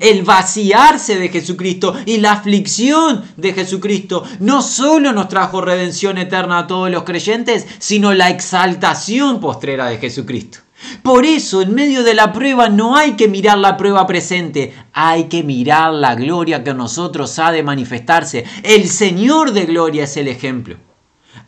El 0.00 0.22
vaciarse 0.22 1.18
de 1.18 1.28
Jesucristo 1.28 1.94
y 2.06 2.18
la 2.18 2.32
aflicción 2.32 3.24
de 3.36 3.52
Jesucristo 3.52 4.24
no 4.40 4.62
solo 4.62 5.12
nos 5.12 5.28
trajo 5.28 5.60
redención 5.60 6.18
eterna 6.18 6.60
a 6.60 6.66
todos 6.66 6.90
los 6.90 7.04
creyentes, 7.04 7.66
sino 7.78 8.14
la 8.14 8.30
exaltación 8.30 9.40
postrera 9.40 9.86
de 9.86 9.98
Jesucristo. 9.98 10.58
Por 11.02 11.24
eso, 11.24 11.62
en 11.62 11.74
medio 11.74 12.02
de 12.02 12.14
la 12.14 12.32
prueba 12.32 12.68
no 12.68 12.96
hay 12.96 13.12
que 13.12 13.28
mirar 13.28 13.58
la 13.58 13.76
prueba 13.76 14.06
presente, 14.06 14.74
hay 14.92 15.24
que 15.24 15.42
mirar 15.42 15.92
la 15.92 16.14
gloria 16.14 16.62
que 16.62 16.70
en 16.70 16.78
nosotros 16.78 17.38
ha 17.38 17.52
de 17.52 17.62
manifestarse. 17.62 18.44
El 18.62 18.88
Señor 18.88 19.52
de 19.52 19.66
gloria 19.66 20.04
es 20.04 20.16
el 20.16 20.28
ejemplo. 20.28 20.76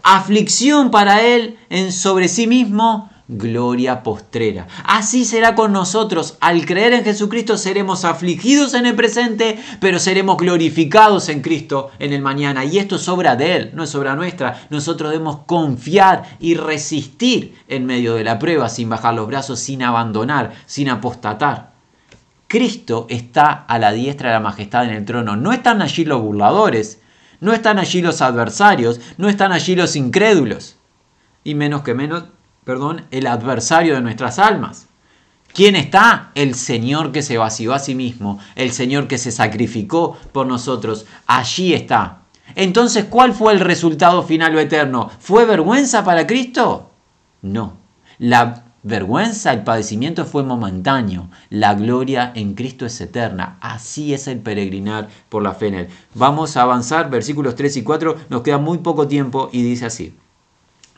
Aflicción 0.03 0.91
para 0.91 1.23
Él 1.23 1.59
en 1.69 1.93
sobre 1.93 2.29
sí 2.29 2.47
mismo, 2.47 3.11
gloria 3.29 4.03
postrera. 4.03 4.69
Así 4.85 5.25
será 5.25 5.55
con 5.55 5.73
nosotros. 5.73 6.37
Al 6.41 6.65
creer 6.65 6.93
en 6.93 7.05
Jesucristo 7.05 7.57
seremos 7.57 8.05
afligidos 8.05 8.75
en 8.75 8.87
el 8.87 8.95
presente, 8.95 9.59
pero 9.81 9.99
seremos 9.99 10.37
glorificados 10.37 11.29
en 11.29 11.43
Cristo 11.43 11.91
en 11.99 12.13
el 12.13 12.23
mañana. 12.23 12.65
Y 12.65 12.79
esto 12.79 12.97
es 12.97 13.09
obra 13.09 13.37
de 13.37 13.57
Él, 13.57 13.71
no 13.75 13.85
es 13.85 13.95
obra 13.95 14.15
nuestra. 14.15 14.67
Nosotros 14.71 15.11
debemos 15.11 15.41
confiar 15.47 16.37
y 16.41 16.55
resistir 16.55 17.55
en 17.69 17.87
medio 17.87 18.15
de 18.15 18.25
la 18.25 18.39
prueba, 18.39 18.69
sin 18.69 18.89
bajar 18.89 19.15
los 19.15 19.27
brazos, 19.27 19.59
sin 19.59 19.83
abandonar, 19.83 20.53
sin 20.67 20.89
apostatar. 20.89 21.75
Cristo 22.49 23.07
está 23.11 23.51
a 23.51 23.79
la 23.79 23.93
diestra 23.93 24.29
de 24.29 24.35
la 24.35 24.41
majestad 24.41 24.85
en 24.85 24.91
el 24.91 25.05
trono. 25.05 25.37
No 25.37 25.53
están 25.53 25.83
allí 25.83 26.05
los 26.05 26.23
burladores, 26.23 27.01
no 27.41 27.53
están 27.53 27.79
allí 27.79 28.03
los 28.03 28.23
adversarios, 28.23 29.01
no 29.19 29.29
están 29.29 29.53
allí 29.53 29.75
los 29.75 29.97
incrédulos. 29.97 30.77
Y 31.43 31.55
menos 31.55 31.83
que 31.83 31.95
menos 31.95 32.25
perdón, 32.67 33.07
el 33.13 33.29
adversario 33.29 33.95
de 33.95 34.01
nuestras 34.01 34.41
almas. 34.41 34.89
¿Quién 35.55 35.77
está? 35.77 36.33
El 36.35 36.57
Señor 36.57 37.13
que 37.13 37.23
se 37.23 37.39
vació 37.39 37.73
a 37.73 37.79
sí 37.79 37.95
mismo, 37.95 38.41
el 38.57 38.73
Señor 38.73 39.07
que 39.07 39.19
se 39.19 39.31
sacrificó 39.31 40.19
por 40.33 40.49
nosotros. 40.49 41.07
Allí 41.29 41.75
está. 41.75 42.23
Entonces, 42.57 43.05
¿cuál 43.05 43.35
fue 43.35 43.53
el 43.53 43.61
resultado 43.61 44.25
final 44.25 44.57
o 44.57 44.59
eterno? 44.59 45.13
¿Fue 45.21 45.45
vergüenza 45.45 46.03
para 46.03 46.27
Cristo? 46.27 46.91
No. 47.41 47.75
La 48.19 48.65
vergüenza, 48.83 49.53
el 49.53 49.63
padecimiento 49.63 50.25
fue 50.25 50.43
momentáneo, 50.43 51.31
la 51.51 51.75
gloria 51.75 52.33
en 52.35 52.55
Cristo 52.55 52.85
es 52.85 53.01
eterna. 53.01 53.59
Así 53.61 54.13
es 54.13 54.27
el 54.27 54.41
peregrinar 54.41 55.09
por 55.29 55.45
la 55.45 55.55
fe 55.55 55.69
en 55.69 55.75
Él. 55.75 55.89
Vamos 56.15 56.57
a 56.57 56.63
avanzar, 56.63 57.11
versículos 57.11 57.55
3 57.55 57.77
y 57.77 57.83
4, 57.85 58.17
nos 58.29 58.43
queda 58.43 58.59
muy 58.59 58.79
poco 58.79 59.07
tiempo 59.07 59.51
y 59.53 59.63
dice 59.63 59.87
así. 59.87 60.17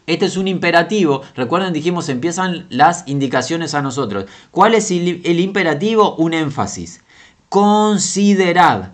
Este 0.09 0.25
es 0.25 0.39
un 0.39 0.49
imperativo. 0.49 1.21
Recuerden, 1.37 1.75
dijimos, 1.75 2.09
empiezan 2.09 2.67
las 2.71 3.07
indicaciones 3.07 3.75
a 3.75 3.83
nosotros. 3.83 4.25
¿Cuál 4.51 4.75
es 4.75 4.91
el, 4.91 5.39
imperativo? 5.39 6.17
Un 6.17 6.33
énfasis. 6.33 7.03
Considerad. 7.51 8.93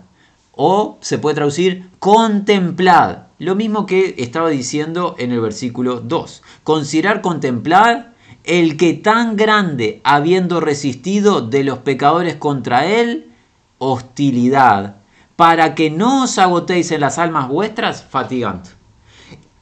O 0.51 0.97
se 0.99 1.17
puede 1.17 1.35
traducir 1.35 1.89
contemplad. 1.99 3.27
Lo 3.39 3.55
mismo 3.55 3.85
que 3.85 4.15
estaba 4.17 4.49
diciendo 4.49 5.15
en 5.17 5.31
el 5.31 5.39
versículo 5.39 6.01
2. 6.01 6.43
Considerar, 6.63 7.21
contemplar 7.21 8.13
el 8.43 8.75
que 8.75 8.93
tan 8.93 9.37
grande, 9.37 10.01
habiendo 10.03 10.59
resistido 10.59 11.39
de 11.39 11.63
los 11.63 11.77
pecadores 11.77 12.35
contra 12.35 12.87
él, 12.87 13.31
hostilidad, 13.77 14.97
para 15.37 15.75
que 15.75 15.89
no 15.89 16.23
os 16.23 16.37
agotéis 16.39 16.91
en 16.91 16.99
las 16.99 17.19
almas 17.19 17.47
vuestras 17.47 18.03
fatigando. 18.03 18.74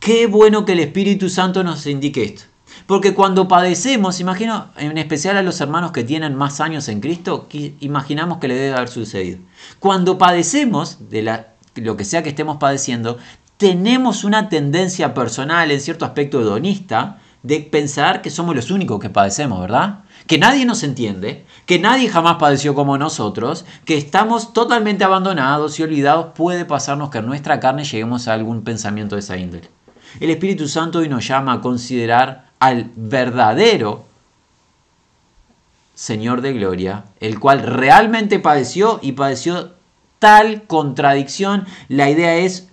Qué 0.03 0.27
bueno 0.27 0.65
que 0.65 0.73
el 0.73 0.81
Espíritu 0.81 1.29
Santo 1.29 1.63
nos 1.63 1.87
indique 1.87 2.23
esto. 2.23 2.43
Porque 2.87 3.13
cuando 3.13 3.47
padecemos, 3.47 4.19
imagino, 4.19 4.67
en 4.75 4.97
especial 4.97 5.37
a 5.37 5.43
los 5.43 5.61
hermanos 5.61 5.93
que 5.93 6.03
tienen 6.03 6.35
más 6.35 6.59
años 6.59 6.89
en 6.89 6.99
Cristo, 6.99 7.47
imaginamos 7.79 8.39
que 8.39 8.49
le 8.49 8.55
debe 8.55 8.75
haber 8.75 8.89
sucedido. 8.89 9.39
Cuando 9.79 10.17
padecemos 10.17 11.09
de 11.09 11.21
la, 11.21 11.53
lo 11.75 11.95
que 11.95 12.03
sea 12.03 12.21
que 12.21 12.27
estemos 12.27 12.57
padeciendo, 12.57 13.17
tenemos 13.55 14.25
una 14.25 14.49
tendencia 14.49 15.13
personal, 15.13 15.71
en 15.71 15.79
cierto 15.79 16.03
aspecto 16.03 16.41
hedonista, 16.41 17.21
de 17.41 17.61
pensar 17.61 18.21
que 18.21 18.29
somos 18.29 18.57
los 18.57 18.71
únicos 18.71 18.99
que 18.99 19.09
padecemos, 19.09 19.61
¿verdad? 19.61 19.99
Que 20.27 20.37
nadie 20.37 20.65
nos 20.65 20.83
entiende, 20.83 21.45
que 21.65 21.79
nadie 21.79 22.09
jamás 22.09 22.35
padeció 22.41 22.75
como 22.75 22.97
nosotros, 22.97 23.63
que 23.85 23.97
estamos 23.97 24.51
totalmente 24.51 25.05
abandonados 25.05 25.79
y 25.79 25.83
olvidados. 25.83 26.33
Puede 26.35 26.65
pasarnos 26.65 27.09
que 27.09 27.19
en 27.19 27.25
nuestra 27.25 27.61
carne 27.61 27.85
lleguemos 27.85 28.27
a 28.27 28.33
algún 28.33 28.65
pensamiento 28.65 29.15
de 29.15 29.21
esa 29.21 29.37
índole. 29.37 29.69
El 30.19 30.29
Espíritu 30.29 30.67
Santo 30.67 30.99
hoy 30.99 31.09
nos 31.09 31.27
llama 31.27 31.53
a 31.53 31.61
considerar 31.61 32.49
al 32.59 32.91
verdadero 32.95 34.05
Señor 35.95 36.41
de 36.41 36.53
Gloria, 36.53 37.05
el 37.19 37.39
cual 37.39 37.63
realmente 37.63 38.39
padeció 38.39 38.99
y 39.01 39.13
padeció 39.13 39.71
tal 40.19 40.63
contradicción. 40.63 41.65
La 41.87 42.09
idea 42.09 42.35
es 42.35 42.69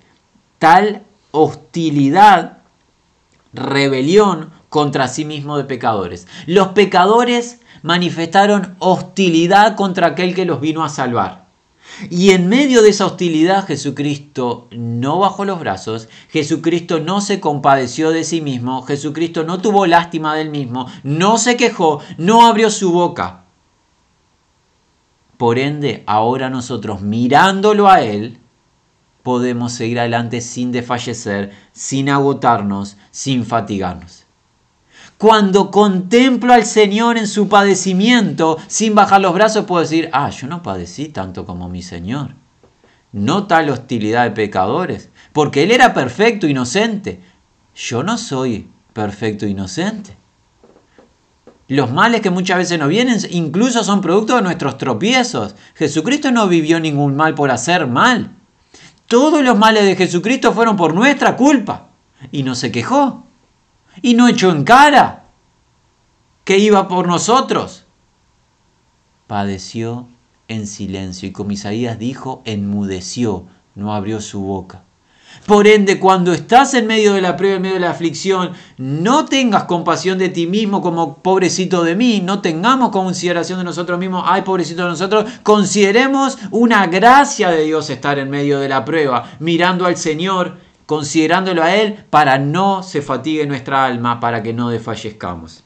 tal 0.59 1.03
hostilidad, 1.31 2.59
rebelión 3.53 4.50
contra 4.68 5.09
sí 5.09 5.24
mismo 5.24 5.57
de 5.57 5.64
pecadores. 5.64 6.29
Los 6.46 6.68
pecadores 6.68 7.61
manifestaron 7.83 8.76
hostilidad 8.79 9.76
contra 9.76 10.09
aquel 10.09 10.35
que 10.35 10.44
los 10.44 10.61
vino 10.61 10.85
a 10.85 10.88
salvar. 10.88 11.39
Y 12.08 12.30
en 12.30 12.48
medio 12.48 12.82
de 12.82 12.90
esa 12.90 13.06
hostilidad 13.06 13.66
Jesucristo 13.66 14.68
no 14.70 15.18
bajó 15.18 15.44
los 15.44 15.60
brazos, 15.60 16.08
Jesucristo 16.30 17.00
no 17.00 17.20
se 17.20 17.40
compadeció 17.40 18.10
de 18.10 18.24
sí 18.24 18.40
mismo, 18.40 18.82
Jesucristo 18.82 19.44
no 19.44 19.60
tuvo 19.60 19.86
lástima 19.86 20.34
del 20.34 20.50
mismo, 20.50 20.86
no 21.02 21.36
se 21.36 21.56
quejó, 21.56 22.00
no 22.16 22.46
abrió 22.46 22.70
su 22.70 22.92
boca. 22.92 23.44
Por 25.36 25.58
ende, 25.58 26.04
ahora 26.06 26.50
nosotros 26.50 27.00
mirándolo 27.02 27.88
a 27.88 28.02
Él, 28.02 28.38
podemos 29.22 29.72
seguir 29.72 29.98
adelante 30.00 30.40
sin 30.40 30.72
desfallecer, 30.72 31.52
sin 31.72 32.08
agotarnos, 32.08 32.96
sin 33.10 33.44
fatigarnos. 33.44 34.26
Cuando 35.20 35.70
contemplo 35.70 36.54
al 36.54 36.64
Señor 36.64 37.18
en 37.18 37.28
su 37.28 37.46
padecimiento, 37.46 38.56
sin 38.68 38.94
bajar 38.94 39.20
los 39.20 39.35
brazos, 39.35 39.66
puedo 39.66 39.83
decir, 39.83 40.09
ah, 40.14 40.30
yo 40.30 40.46
no 40.46 40.62
padecí 40.62 41.11
tanto 41.11 41.44
como 41.44 41.68
mi 41.68 41.83
Señor. 41.83 42.30
No 43.12 43.46
tal 43.46 43.68
hostilidad 43.68 44.24
de 44.24 44.30
pecadores, 44.30 45.11
porque 45.35 45.62
Él 45.62 45.72
era 45.72 45.92
perfecto, 45.92 46.46
inocente. 46.46 47.20
Yo 47.74 48.02
no 48.02 48.16
soy 48.16 48.70
perfecto, 48.94 49.44
inocente. 49.44 50.16
Los 51.68 51.92
males 51.92 52.22
que 52.22 52.30
muchas 52.30 52.56
veces 52.56 52.78
nos 52.78 52.88
vienen 52.88 53.18
incluso 53.28 53.85
son 53.85 54.00
producto 54.00 54.37
de 54.37 54.42
nuestros 54.42 54.78
tropiezos. 54.78 55.54
Jesucristo 55.74 56.30
no 56.30 56.48
vivió 56.48 56.80
ningún 56.80 57.14
mal 57.14 57.35
por 57.35 57.50
hacer 57.50 57.87
mal. 57.87 58.30
Todos 59.06 59.44
los 59.44 59.59
males 59.59 59.85
de 59.85 59.96
Jesucristo 59.96 60.52
fueron 60.52 60.78
por 60.78 60.94
nuestra 60.94 61.37
culpa. 61.37 61.88
Y 62.33 62.42
no 62.42 62.54
se 62.54 62.72
quejó 62.72 63.26
y 64.02 64.14
no 64.14 64.28
echó 64.28 64.50
en 64.50 64.64
cara 64.64 65.24
que 66.44 66.58
iba 66.58 66.88
por 66.88 67.06
nosotros. 67.06 67.86
Padeció 69.26 70.08
en 70.48 70.66
silencio 70.66 71.28
y 71.28 71.32
como 71.32 71.52
Isaías 71.52 71.98
dijo, 71.98 72.42
enmudeció, 72.44 73.46
no 73.74 73.94
abrió 73.94 74.20
su 74.20 74.40
boca. 74.40 74.82
Por 75.46 75.66
ende, 75.66 75.98
cuando 75.98 76.32
estás 76.32 76.74
en 76.74 76.86
medio 76.86 77.14
de 77.14 77.20
la 77.20 77.36
prueba, 77.36 77.56
en 77.56 77.62
medio 77.62 77.74
de 77.74 77.80
la 77.80 77.90
aflicción, 77.90 78.52
no 78.76 79.24
tengas 79.24 79.64
compasión 79.64 80.18
de 80.18 80.28
ti 80.28 80.46
mismo 80.46 80.82
como 80.82 81.18
pobrecito 81.18 81.82
de 81.82 81.94
mí, 81.94 82.20
no 82.20 82.40
tengamos 82.40 82.90
consideración 82.90 83.58
de 83.58 83.64
nosotros 83.64 83.98
mismos, 83.98 84.24
ay 84.26 84.42
pobrecito 84.42 84.82
de 84.82 84.90
nosotros, 84.90 85.30
consideremos 85.42 86.36
una 86.50 86.86
gracia 86.88 87.50
de 87.50 87.64
Dios 87.64 87.90
estar 87.90 88.18
en 88.18 88.28
medio 88.28 88.58
de 88.58 88.68
la 88.68 88.84
prueba, 88.84 89.30
mirando 89.38 89.86
al 89.86 89.96
Señor 89.96 90.58
considerándolo 90.90 91.62
a 91.62 91.76
Él 91.76 92.05
para 92.11 92.37
no 92.37 92.83
se 92.83 93.00
fatigue 93.00 93.46
nuestra 93.46 93.85
alma, 93.85 94.18
para 94.18 94.42
que 94.42 94.53
no 94.53 94.70
desfallezcamos. 94.70 95.62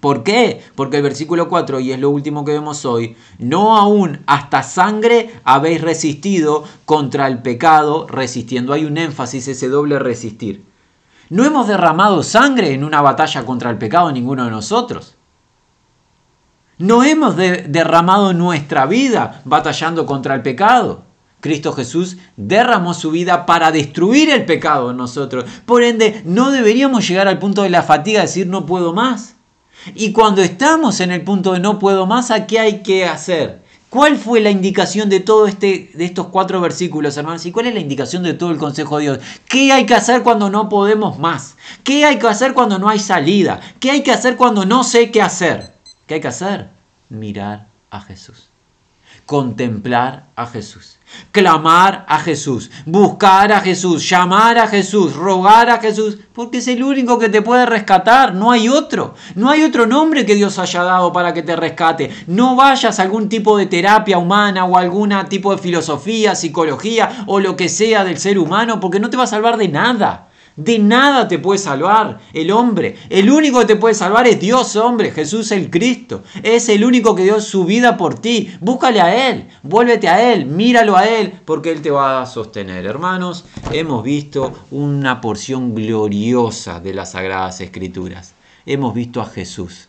¿Por 0.00 0.24
qué? 0.24 0.60
Porque 0.74 0.96
el 0.96 1.04
versículo 1.04 1.48
4, 1.48 1.78
y 1.78 1.92
es 1.92 2.00
lo 2.00 2.10
último 2.10 2.44
que 2.44 2.50
vemos 2.50 2.84
hoy, 2.84 3.16
no 3.38 3.76
aún 3.76 4.24
hasta 4.26 4.64
sangre 4.64 5.30
habéis 5.44 5.80
resistido 5.80 6.64
contra 6.84 7.28
el 7.28 7.38
pecado, 7.38 8.08
resistiendo. 8.08 8.72
Hay 8.72 8.84
un 8.84 8.98
énfasis, 8.98 9.46
ese 9.46 9.68
doble 9.68 10.00
resistir. 10.00 10.64
No 11.30 11.44
hemos 11.44 11.68
derramado 11.68 12.24
sangre 12.24 12.72
en 12.72 12.82
una 12.82 13.00
batalla 13.00 13.46
contra 13.46 13.70
el 13.70 13.78
pecado 13.78 14.10
ninguno 14.10 14.46
de 14.46 14.50
nosotros. 14.50 15.14
No 16.78 17.04
hemos 17.04 17.36
derramado 17.36 18.32
nuestra 18.32 18.86
vida 18.86 19.40
batallando 19.44 20.04
contra 20.04 20.34
el 20.34 20.42
pecado. 20.42 21.11
Cristo 21.42 21.72
Jesús 21.72 22.18
derramó 22.36 22.94
su 22.94 23.10
vida 23.10 23.46
para 23.46 23.72
destruir 23.72 24.30
el 24.30 24.46
pecado 24.46 24.92
en 24.92 24.96
nosotros. 24.96 25.44
Por 25.66 25.82
ende, 25.82 26.22
no 26.24 26.52
deberíamos 26.52 27.06
llegar 27.06 27.26
al 27.26 27.40
punto 27.40 27.64
de 27.64 27.70
la 27.70 27.82
fatiga, 27.82 28.20
decir 28.20 28.46
no 28.46 28.64
puedo 28.64 28.92
más. 28.92 29.34
Y 29.96 30.12
cuando 30.12 30.40
estamos 30.40 31.00
en 31.00 31.10
el 31.10 31.22
punto 31.22 31.52
de 31.52 31.58
no 31.58 31.80
puedo 31.80 32.06
más, 32.06 32.30
¿a 32.30 32.46
qué 32.46 32.60
hay 32.60 32.82
que 32.84 33.06
hacer? 33.06 33.60
¿Cuál 33.90 34.18
fue 34.18 34.40
la 34.40 34.52
indicación 34.52 35.08
de 35.08 35.18
todo 35.18 35.48
este 35.48 35.90
de 35.94 36.04
estos 36.04 36.28
cuatro 36.28 36.60
versículos, 36.60 37.16
hermanos? 37.16 37.44
¿Y 37.44 37.50
cuál 37.50 37.66
es 37.66 37.74
la 37.74 37.80
indicación 37.80 38.22
de 38.22 38.34
todo 38.34 38.52
el 38.52 38.58
consejo 38.58 38.98
de 38.98 39.02
Dios? 39.02 39.18
¿Qué 39.48 39.72
hay 39.72 39.84
que 39.84 39.96
hacer 39.96 40.22
cuando 40.22 40.48
no 40.48 40.68
podemos 40.68 41.18
más? 41.18 41.56
¿Qué 41.82 42.04
hay 42.04 42.20
que 42.20 42.28
hacer 42.28 42.54
cuando 42.54 42.78
no 42.78 42.88
hay 42.88 43.00
salida? 43.00 43.60
¿Qué 43.80 43.90
hay 43.90 44.04
que 44.04 44.12
hacer 44.12 44.36
cuando 44.36 44.64
no 44.64 44.84
sé 44.84 45.10
qué 45.10 45.20
hacer? 45.20 45.74
¿Qué 46.06 46.14
hay 46.14 46.20
que 46.20 46.28
hacer? 46.28 46.70
Mirar 47.08 47.66
a 47.90 48.00
Jesús. 48.00 48.51
Contemplar 49.26 50.28
a 50.36 50.46
Jesús 50.46 50.98
clamar 51.30 52.04
a 52.08 52.18
Jesús, 52.18 52.70
buscar 52.86 53.52
a 53.52 53.60
Jesús, 53.60 54.08
llamar 54.08 54.58
a 54.58 54.66
Jesús, 54.66 55.14
rogar 55.14 55.70
a 55.70 55.78
Jesús, 55.78 56.18
porque 56.32 56.58
es 56.58 56.68
el 56.68 56.82
único 56.82 57.18
que 57.18 57.28
te 57.28 57.42
puede 57.42 57.66
rescatar, 57.66 58.34
no 58.34 58.50
hay 58.50 58.68
otro, 58.68 59.14
no 59.34 59.50
hay 59.50 59.62
otro 59.62 59.86
nombre 59.86 60.26
que 60.26 60.34
Dios 60.34 60.58
haya 60.58 60.82
dado 60.82 61.12
para 61.12 61.32
que 61.32 61.42
te 61.42 61.56
rescate. 61.56 62.10
No 62.26 62.56
vayas 62.56 62.98
a 62.98 63.02
algún 63.02 63.28
tipo 63.28 63.56
de 63.56 63.66
terapia 63.66 64.18
humana 64.18 64.64
o 64.64 64.76
algún 64.76 65.12
tipo 65.28 65.54
de 65.54 65.62
filosofía, 65.62 66.34
psicología 66.34 67.24
o 67.26 67.40
lo 67.40 67.56
que 67.56 67.68
sea 67.68 68.04
del 68.04 68.18
ser 68.18 68.38
humano, 68.38 68.80
porque 68.80 69.00
no 69.00 69.10
te 69.10 69.16
va 69.16 69.24
a 69.24 69.28
salvar 69.28 69.56
de 69.56 69.68
nada. 69.68 70.28
De 70.56 70.78
nada 70.78 71.28
te 71.28 71.38
puede 71.38 71.58
salvar 71.58 72.20
el 72.32 72.50
hombre. 72.50 72.96
El 73.08 73.30
único 73.30 73.60
que 73.60 73.66
te 73.66 73.76
puede 73.76 73.94
salvar 73.94 74.26
es 74.26 74.38
Dios, 74.38 74.76
hombre, 74.76 75.10
Jesús 75.10 75.50
el 75.50 75.70
Cristo. 75.70 76.22
Es 76.42 76.68
el 76.68 76.84
único 76.84 77.14
que 77.14 77.24
dio 77.24 77.40
su 77.40 77.64
vida 77.64 77.96
por 77.96 78.18
ti. 78.18 78.52
Búscale 78.60 79.00
a 79.00 79.30
Él, 79.30 79.48
vuélvete 79.62 80.08
a 80.08 80.32
Él, 80.32 80.46
míralo 80.46 80.96
a 80.96 81.06
Él, 81.06 81.32
porque 81.44 81.72
Él 81.72 81.80
te 81.80 81.90
va 81.90 82.20
a 82.20 82.26
sostener. 82.26 82.84
Hermanos, 82.84 83.44
hemos 83.70 84.04
visto 84.04 84.52
una 84.70 85.20
porción 85.20 85.74
gloriosa 85.74 86.80
de 86.80 86.92
las 86.92 87.12
Sagradas 87.12 87.60
Escrituras. 87.60 88.34
Hemos 88.66 88.94
visto 88.94 89.20
a 89.20 89.26
Jesús, 89.26 89.88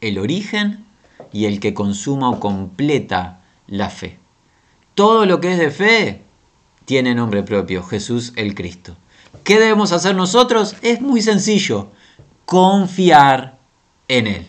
el 0.00 0.18
origen 0.18 0.84
y 1.32 1.46
el 1.46 1.58
que 1.58 1.74
consuma 1.74 2.30
o 2.30 2.38
completa 2.38 3.40
la 3.66 3.88
fe. 3.88 4.18
Todo 4.94 5.26
lo 5.26 5.40
que 5.40 5.52
es 5.52 5.58
de 5.58 5.70
fe 5.70 6.22
tiene 6.84 7.14
nombre 7.14 7.42
propio, 7.42 7.82
Jesús 7.82 8.32
el 8.36 8.54
Cristo. 8.54 8.96
¿Qué 9.42 9.58
debemos 9.58 9.92
hacer 9.92 10.14
nosotros? 10.14 10.76
Es 10.82 11.00
muy 11.00 11.20
sencillo, 11.20 11.88
confiar 12.44 13.58
en 14.08 14.26
Él. 14.26 14.46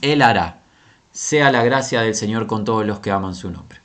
Él 0.00 0.22
hará. 0.22 0.60
Sea 1.12 1.52
la 1.52 1.62
gracia 1.62 2.00
del 2.02 2.14
Señor 2.14 2.46
con 2.46 2.64
todos 2.64 2.84
los 2.84 2.98
que 2.98 3.10
aman 3.10 3.34
su 3.34 3.50
nombre. 3.50 3.83